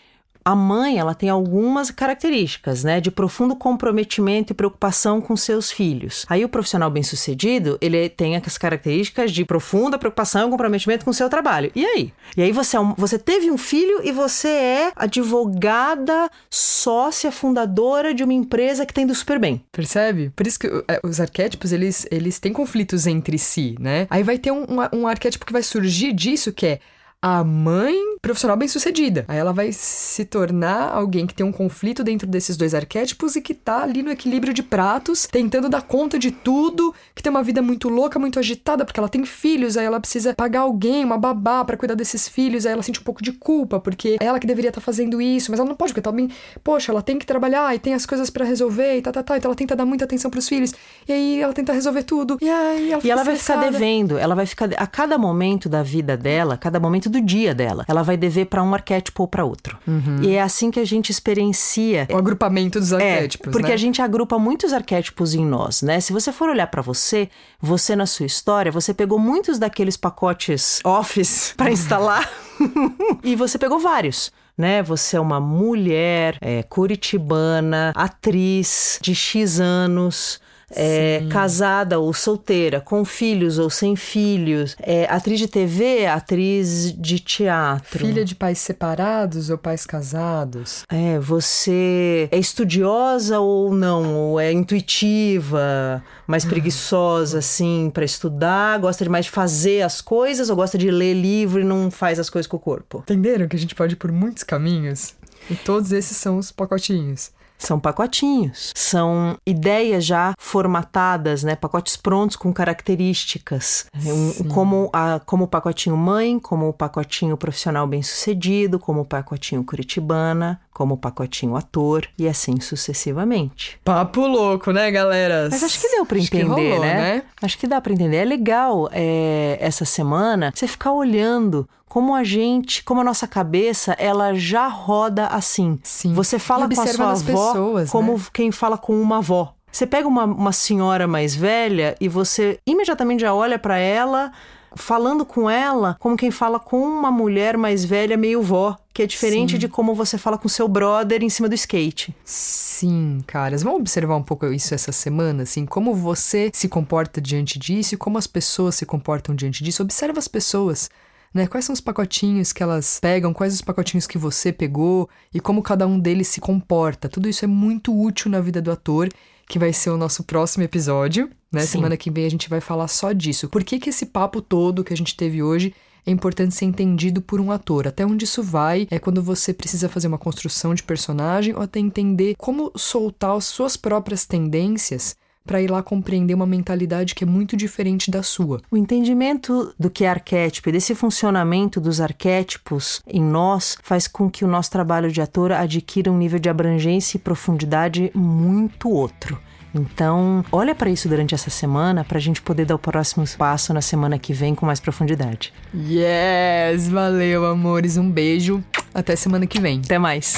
a 0.44 0.56
mãe, 0.56 0.98
ela 0.98 1.14
tem 1.14 1.30
algumas 1.30 1.92
características, 1.92 2.84
né, 2.84 3.00
de 3.00 3.12
profundo 3.12 3.56
comprometimento 3.56 4.54
e 4.54 4.56
preocupação 4.56 5.22
com 5.22 5.36
seus 5.36 5.72
filhos. 5.72 6.26
Aí 6.30 6.44
o 6.44 6.50
profissional 6.50 6.90
bem-sucedido, 6.90 7.78
ele 7.82 8.10
tem 8.10 8.36
as 8.36 8.58
características 8.58 9.32
de 9.32 9.46
profunda 9.46 9.98
preocupação 9.98 10.48
e 10.48 10.52
comprometimento 10.52 11.06
com 11.06 11.14
seu 11.14 11.30
trabalho. 11.30 11.72
E 11.76 11.86
aí? 11.86 12.14
E 12.36 12.42
aí 12.42 12.52
você, 12.52 12.78
é 12.78 12.80
um, 12.80 12.94
você 12.96 13.20
teve 13.20 13.52
um 13.52 13.58
filho 13.58 14.02
e 14.04 14.12
você 14.12 14.48
é 14.48 14.92
advogada, 14.96 16.30
sócia 16.50 17.32
fundadora 17.32 18.14
de 18.14 18.24
uma 18.24 18.34
empresa 18.34 18.86
que 18.86 18.94
tem 18.94 19.06
do 19.06 19.14
super 19.14 19.40
bem. 19.40 19.64
Percebe? 19.72 20.32
Por 20.36 20.48
isso 20.48 20.60
que 20.60 20.68
é, 20.88 21.00
os 21.04 21.20
arquétipos, 21.20 21.72
eles, 21.72 22.08
eles 22.10 22.40
têm 22.40 22.54
conflitos 22.54 23.08
entre 23.08 23.38
si, 23.38 23.76
né? 23.80 24.08
Aí 24.10 24.24
vai 24.24 24.38
ter 24.38 24.52
um, 24.52 24.64
um, 24.64 25.00
um 25.02 25.08
arquétipo 25.08 25.46
que 25.46 25.54
vai 25.54 25.64
surgir 25.64 26.14
disso 26.14 26.52
que 26.52 26.66
é 26.66 26.80
a 27.22 27.44
mãe 27.44 27.96
profissional 28.22 28.56
bem-sucedida. 28.56 29.26
Aí 29.28 29.38
ela 29.38 29.52
vai 29.52 29.72
se 29.72 30.26
tornar 30.26 30.90
alguém 30.90 31.26
que 31.26 31.34
tem 31.34 31.46
um 31.46 31.52
conflito 31.52 32.04
dentro 32.04 32.28
desses 32.28 32.56
dois 32.56 32.74
arquétipos 32.74 33.36
e 33.36 33.42
que 33.42 33.54
tá 33.54 33.84
ali 33.84 34.02
no 34.04 34.12
equilíbrio 34.12 34.54
de 34.54 34.64
pratos, 34.64 35.28
tentando 35.30 35.70
dar 35.70 35.82
conta 35.82 36.18
de 36.18 36.32
tudo, 36.32 36.94
que 37.16 37.24
tem 37.24 37.30
uma 37.30 37.44
vida 37.44 37.62
muito 37.62 37.90
louca, 37.90 38.20
muito 38.20 38.40
agitada, 38.40 38.86
porque 38.86 39.00
ela 39.00 39.10
tem 39.10 39.26
filhos, 39.26 39.76
aí 39.78 39.86
ela 39.86 40.00
precisa 40.00 40.34
pagar 40.34 40.62
alguém, 40.62 41.04
uma 41.04 41.18
babá 41.18 41.64
para 41.64 41.78
cuidar 41.78 41.96
desses 41.96 42.28
filhos, 42.28 42.66
aí 42.66 42.74
ela 42.74 42.84
sente 42.84 43.00
um 43.00 43.04
pouco 43.04 43.24
de 43.24 43.32
culpa, 43.32 43.80
porque 43.80 44.18
é 44.20 44.26
ela 44.26 44.40
que 44.40 44.48
deveria 44.48 44.70
estar 44.70 44.82
tá 44.82 44.86
fazendo 44.86 45.22
isso, 45.22 45.52
mas 45.52 45.60
ela 45.60 45.68
não 45.68 45.76
pode, 45.76 45.92
porque 45.94 46.02
também, 46.02 46.30
poxa, 46.64 46.92
ela 46.92 47.02
tem 47.02 47.18
que 47.18 47.26
trabalhar 47.26 47.74
e 47.74 47.80
tem 47.80 47.94
as 47.94 48.06
coisas 48.06 48.30
para 48.30 48.46
resolver 48.46 48.98
e 48.98 49.02
tá, 49.02 49.12
tá, 49.12 49.24
tá, 49.24 49.38
então 49.38 49.50
ela 49.50 49.56
tenta 49.56 49.76
dar 49.76 49.86
muita 49.86 50.06
atenção 50.06 50.30
pros 50.30 50.48
filhos, 50.48 50.74
e 51.08 51.12
aí 51.12 51.42
ela 51.42 51.54
tenta 51.54 51.74
resolver 51.74 52.04
tudo, 52.04 52.38
e 52.42 52.50
aí 52.50 52.92
ela 52.92 53.02
E 53.04 53.12
ela 53.12 53.24
vai 53.24 53.36
ficar 53.36 53.58
devendo, 53.58 54.18
ela 54.18 54.36
vai 54.36 54.46
ficar, 54.46 54.70
a 54.78 54.88
cada 54.88 55.18
momento 55.18 55.68
da 55.68 55.82
vida 55.82 56.16
dela, 56.16 56.58
cada 56.58 56.80
momento 56.80 57.09
do 57.10 57.22
dia 57.22 57.54
dela. 57.54 57.86
Ela 57.88 58.04
vai 58.04 58.18
dever 58.18 58.46
para 58.46 58.64
um 58.64 58.74
arquétipo 58.74 59.24
ou 59.24 59.28
para 59.28 59.44
outro. 59.44 59.78
Uhum. 59.88 60.22
E 60.22 60.36
é 60.36 60.42
assim 60.42 60.72
que 60.72 60.80
a 60.80 60.86
gente 60.86 61.12
experiencia 61.12 62.08
o 62.12 62.18
agrupamento 62.18 62.80
dos 62.80 62.92
é, 62.92 62.96
arquétipos, 62.96 63.48
é, 63.48 63.52
porque 63.52 63.70
né? 63.70 63.74
a 63.74 63.78
gente 63.78 64.02
agrupa 64.02 64.38
muitos 64.38 64.74
arquétipos 64.74 65.34
em 65.34 65.46
nós, 65.46 65.82
né? 65.82 66.00
Se 66.00 66.14
você 66.14 66.32
for 66.32 66.50
olhar 66.50 66.68
para 66.68 66.82
você, 66.82 67.30
você 67.60 67.96
na 67.96 68.06
sua 68.06 68.26
história, 68.26 68.72
você 68.72 68.94
pegou 68.94 69.20
muitos 69.20 69.60
daqueles 69.60 69.98
pacotes 69.98 70.80
Office 70.84 71.54
para 71.58 71.72
instalar 71.72 72.30
e 73.24 73.36
você 73.36 73.58
pegou 73.58 73.80
vários 73.80 74.32
né? 74.60 74.84
Você 74.84 75.16
é 75.16 75.20
uma 75.22 75.40
mulher 75.40 76.38
é, 76.42 76.64
curitibana, 76.64 77.94
atriz 77.96 79.00
de 79.02 79.16
X 79.16 79.62
anos, 79.62 80.42
é, 80.72 81.24
casada 81.30 82.00
ou 82.00 82.14
solteira, 82.14 82.82
com 82.82 83.04
filhos 83.04 83.58
ou 83.58 83.70
sem 83.70 83.96
filhos, 83.96 84.76
é, 84.82 85.06
atriz 85.10 85.40
de 85.40 85.48
TV, 85.48 86.06
atriz 86.06 86.94
de 86.94 87.20
teatro. 87.20 88.00
Filha 88.00 88.24
de 88.24 88.36
pais 88.36 88.60
separados 88.60 89.50
ou 89.50 89.58
pais 89.58 89.86
casados. 89.86 90.84
É, 90.90 91.20
você 91.20 92.30
é 92.32 92.38
estudiosa 92.38 93.40
ou 93.40 93.74
não, 93.74 94.16
ou 94.16 94.40
é 94.40 94.52
intuitiva, 94.52 96.04
mais 96.28 96.46
ah. 96.46 96.50
preguiçosa, 96.50 97.40
assim, 97.40 97.90
para 97.94 98.06
estudar, 98.06 98.80
gosta 98.80 99.04
demais 99.04 99.26
de 99.26 99.32
fazer 99.32 99.82
as 99.82 100.02
coisas 100.02 100.50
ou 100.50 100.56
gosta 100.56 100.78
de 100.78 100.92
ler 100.92 101.14
livro 101.14 101.62
e 101.62 101.64
não 101.64 101.90
faz 101.90 102.20
as 102.20 102.30
coisas 102.30 102.48
com 102.48 102.58
o 102.58 102.60
corpo. 102.60 103.00
Entenderam 103.00 103.48
que 103.48 103.56
a 103.56 103.60
gente 103.60 103.76
pode 103.76 103.94
ir 103.94 103.98
por 103.98 104.12
muitos 104.12 104.44
caminhos? 104.44 105.14
E 105.50 105.56
todos 105.56 105.92
esses 105.92 106.18
são 106.18 106.38
os 106.38 106.52
pacotinhos. 106.52 107.32
São 107.60 107.80
pacotinhos, 107.80 108.72
são 108.74 109.38
ideias 109.46 110.06
já 110.06 110.34
formatadas, 110.40 111.44
né? 111.44 111.56
Pacotes 111.56 111.98
prontos 111.98 112.38
com 112.38 112.54
características, 112.54 113.86
um, 113.94 114.48
como, 114.48 114.90
a, 114.94 115.20
como 115.26 115.44
o 115.44 115.48
pacotinho 115.48 115.98
mãe, 115.98 116.40
como 116.40 116.70
o 116.70 116.74
pacotinho 116.74 117.36
profissional 117.36 117.86
bem-sucedido, 117.86 118.80
como 118.80 119.02
o 119.02 119.06
pacotinho 119.06 119.64
curitibana, 119.64 120.60
como 120.80 120.94
o 120.94 120.98
pacotinho 120.98 121.58
ator 121.58 122.08
e 122.18 122.26
assim 122.26 122.62
sucessivamente. 122.62 123.78
Papo 123.84 124.26
louco, 124.26 124.72
né, 124.72 124.90
galera? 124.90 125.50
Mas 125.52 125.62
acho 125.62 125.78
que 125.78 125.90
deu 125.90 126.06
para 126.06 126.18
entender, 126.18 126.48
rolou, 126.48 126.80
né? 126.80 126.94
né? 126.94 127.24
Acho 127.42 127.58
que 127.58 127.68
dá 127.68 127.82
para 127.82 127.92
entender. 127.92 128.16
É 128.16 128.24
legal 128.24 128.88
é, 128.94 129.58
essa 129.60 129.84
semana 129.84 130.54
você 130.56 130.68
ficar 130.68 130.94
olhando 130.94 131.68
como 131.90 132.14
a 132.14 132.24
gente, 132.24 132.84
como 132.84 133.02
a 133.02 133.04
nossa 133.04 133.28
cabeça, 133.28 133.94
ela 133.94 134.36
já 134.36 134.68
roda 134.68 135.26
assim. 135.28 135.80
Sim. 135.84 136.14
Você 136.14 136.38
fala 136.38 136.70
com 136.70 136.82
a 136.82 136.88
sua 136.88 137.12
avó 137.12 137.26
pessoas, 137.26 137.90
como 137.90 138.14
né? 138.14 138.24
quem 138.32 138.52
fala 138.52 138.78
com 138.78 139.02
uma 139.02 139.18
avó. 139.18 139.54
Você 139.72 139.86
pega 139.86 140.08
uma, 140.08 140.24
uma 140.24 140.52
senhora 140.52 141.08
mais 141.08 141.36
velha 141.36 141.96
e 142.00 142.08
você 142.08 142.60
imediatamente 142.66 143.22
já 143.22 143.34
olha 143.34 143.58
para 143.58 143.78
ela 143.78 144.32
falando 144.76 145.26
com 145.26 145.50
ela 145.50 145.96
como 146.00 146.16
quem 146.16 146.30
fala 146.30 146.60
com 146.60 146.80
uma 146.80 147.12
mulher 147.12 147.58
mais 147.58 147.84
velha, 147.84 148.16
meio 148.16 148.42
vó, 148.42 148.78
que 148.94 149.02
é 149.02 149.08
diferente 149.08 149.54
Sim. 149.54 149.58
de 149.58 149.68
como 149.68 149.96
você 149.96 150.18
fala 150.18 150.38
com 150.38 150.48
seu 150.48 150.68
brother 150.68 151.24
em 151.24 151.30
cima 151.30 151.50
do 151.50 151.56
skate. 151.56 152.16
Sim, 152.24 153.20
caras. 153.26 153.64
Vamos 153.64 153.80
observar 153.80 154.16
um 154.16 154.24
pouco 154.24 154.46
isso 154.48 154.76
essa 154.76 154.92
semana, 154.92 155.44
assim, 155.44 155.66
como 155.66 155.96
você 155.96 156.52
se 156.54 156.68
comporta 156.68 157.20
diante 157.20 157.58
disso 157.58 157.96
e 157.96 157.98
como 157.98 158.18
as 158.18 158.28
pessoas 158.28 158.76
se 158.76 158.86
comportam 158.86 159.34
diante 159.34 159.64
disso. 159.64 159.82
Observa 159.82 160.20
as 160.20 160.28
pessoas. 160.28 160.90
Né? 161.34 161.48
Quais 161.48 161.66
são 161.66 161.74
os 161.74 161.82
pacotinhos 161.82 162.52
que 162.52 162.64
elas 162.64 163.00
pegam, 163.00 163.34
quais 163.34 163.54
os 163.54 163.62
pacotinhos 163.62 164.08
que 164.08 164.18
você 164.18 164.52
pegou 164.52 165.10
e 165.34 165.40
como 165.40 165.62
cada 165.62 165.86
um 165.88 166.00
deles 166.00 166.28
se 166.28 166.42
comporta. 166.42 167.08
Tudo 167.08 167.30
isso 167.30 167.46
é 167.46 167.48
muito 167.48 167.98
útil 167.98 168.32
na 168.32 168.42
vida 168.42 168.62
do 168.62 168.72
ator, 168.72 169.10
que 169.48 169.60
vai 169.60 169.74
ser 169.74 169.90
o 169.90 169.98
nosso 169.98 170.24
próximo 170.24 170.64
episódio. 170.64 171.30
Né? 171.52 171.62
Sim. 171.62 171.68
Semana 171.68 171.98
que 171.98 172.12
vem 172.12 172.26
a 172.26 172.32
gente 172.32 172.50
vai 172.50 172.62
falar 172.62 172.88
só 172.88 173.12
disso. 173.12 173.50
Por 173.50 173.64
que, 173.64 173.80
que 173.80 173.90
esse 173.90 174.06
papo 174.06 174.42
todo 174.42 174.84
que 174.84 174.94
a 174.94 174.98
gente 174.98 175.16
teve 175.16 175.42
hoje 175.44 175.74
é 176.06 176.12
importante 176.12 176.56
ser 176.56 176.66
entendido 176.66 177.22
por 177.22 177.40
um 177.40 177.52
ator. 177.52 177.88
Até 177.88 178.06
onde 178.06 178.26
isso 178.26 178.42
vai 178.42 178.88
é 178.90 179.00
quando 179.00 179.22
você 179.22 179.54
precisa 179.54 179.90
fazer 179.90 180.08
uma 180.08 180.18
construção 180.18 180.74
de 180.74 180.84
personagem 180.84 181.56
ou 181.56 181.62
até 181.62 181.80
entender 181.80 182.36
como 182.38 182.72
soltar 182.76 183.36
as 183.36 183.46
suas 183.46 183.78
próprias 183.78 184.26
tendências 184.26 185.16
para 185.50 185.60
ir 185.60 185.72
lá 185.72 185.82
compreender 185.82 186.36
uma 186.36 186.46
mentalidade 186.46 187.16
que 187.16 187.24
é 187.24 187.28
muito 187.28 187.58
diferente 187.58 188.12
da 188.12 188.22
sua. 188.22 188.62
O 188.70 188.78
entendimento 188.78 189.74
do 189.80 189.90
que 189.90 190.06
é 190.06 190.10
arquétipo 190.10 190.70
e 190.70 190.72
desse 190.72 190.94
funcionamento 190.94 191.82
dos 191.82 192.00
arquétipos 192.00 193.02
em 193.08 193.24
nós 193.24 193.76
faz 193.82 194.08
com 194.08 194.30
que 194.30 194.46
o 194.46 194.48
nosso 194.48 194.70
trabalho 194.70 195.12
de 195.12 195.20
ator 195.20 195.52
adquira 195.52 196.12
um 196.12 196.18
nível 196.20 196.38
de 196.38 196.50
abrangência 196.50 197.18
e 197.18 197.20
profundidade 197.20 198.12
muito 198.14 198.92
outro. 198.92 199.40
Então, 199.74 200.46
olha 200.52 200.76
para 200.76 200.92
isso 200.92 201.10
durante 201.10 201.34
essa 201.34 201.50
semana 201.50 202.04
para 202.04 202.20
a 202.20 202.22
gente 202.22 202.44
poder 202.44 202.66
dar 202.66 202.76
o 202.76 202.80
próximo 202.80 203.26
passo 203.36 203.74
na 203.74 203.82
semana 203.82 204.20
que 204.20 204.34
vem 204.34 204.54
com 204.54 204.68
mais 204.68 204.80
profundidade. 204.80 205.52
Yes! 205.74 206.90
Valeu, 206.90 207.44
amores. 207.48 207.98
Um 207.98 208.10
beijo. 208.10 208.64
Até 208.94 209.16
semana 209.16 209.48
que 209.48 209.60
vem. 209.60 209.82
Até 209.84 209.98
mais. 209.98 210.36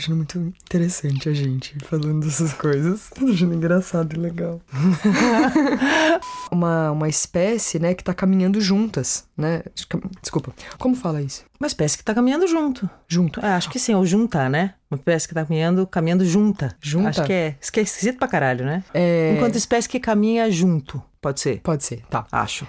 Achando 0.00 0.16
muito 0.16 0.38
interessante 0.38 1.28
a 1.28 1.34
gente 1.34 1.76
falando 1.84 2.24
dessas 2.24 2.52
coisas. 2.54 3.10
Tô 3.10 3.26
achando 3.26 3.54
engraçado 3.54 4.16
e 4.16 4.18
legal. 4.18 4.60
uma, 6.50 6.90
uma 6.90 7.08
espécie, 7.08 7.78
né, 7.78 7.94
que 7.94 8.02
tá 8.02 8.14
caminhando 8.14 8.60
juntas, 8.60 9.28
né? 9.36 9.62
Desculpa. 10.20 10.52
Como 10.78 10.96
fala 10.96 11.20
isso? 11.20 11.44
Uma 11.60 11.66
espécie 11.66 11.98
que 11.98 12.04
tá 12.04 12.14
caminhando 12.14 12.46
junto. 12.46 12.88
Junto. 13.06 13.44
É, 13.44 13.52
acho 13.52 13.68
que 13.68 13.78
sim, 13.78 13.94
ou 13.94 14.04
juntar, 14.06 14.48
né? 14.48 14.74
Uma 14.90 14.96
espécie 14.96 15.28
que 15.28 15.34
tá 15.34 15.44
caminhando, 15.44 15.86
caminhando 15.86 16.24
junta. 16.24 16.74
Junta? 16.80 17.10
Acho 17.10 17.24
que 17.24 17.32
é. 17.32 17.56
Isso 17.60 17.70
que 17.70 17.80
é 17.80 17.82
esquisito 17.82 18.18
pra 18.18 18.26
caralho, 18.26 18.64
né? 18.64 18.82
É... 18.94 19.34
Enquanto 19.36 19.56
espécie 19.56 19.88
que 19.88 20.00
caminha 20.00 20.50
junto. 20.50 21.02
Pode 21.20 21.40
ser? 21.40 21.60
Pode 21.60 21.84
ser, 21.84 22.02
tá. 22.08 22.26
Acho. 22.32 22.66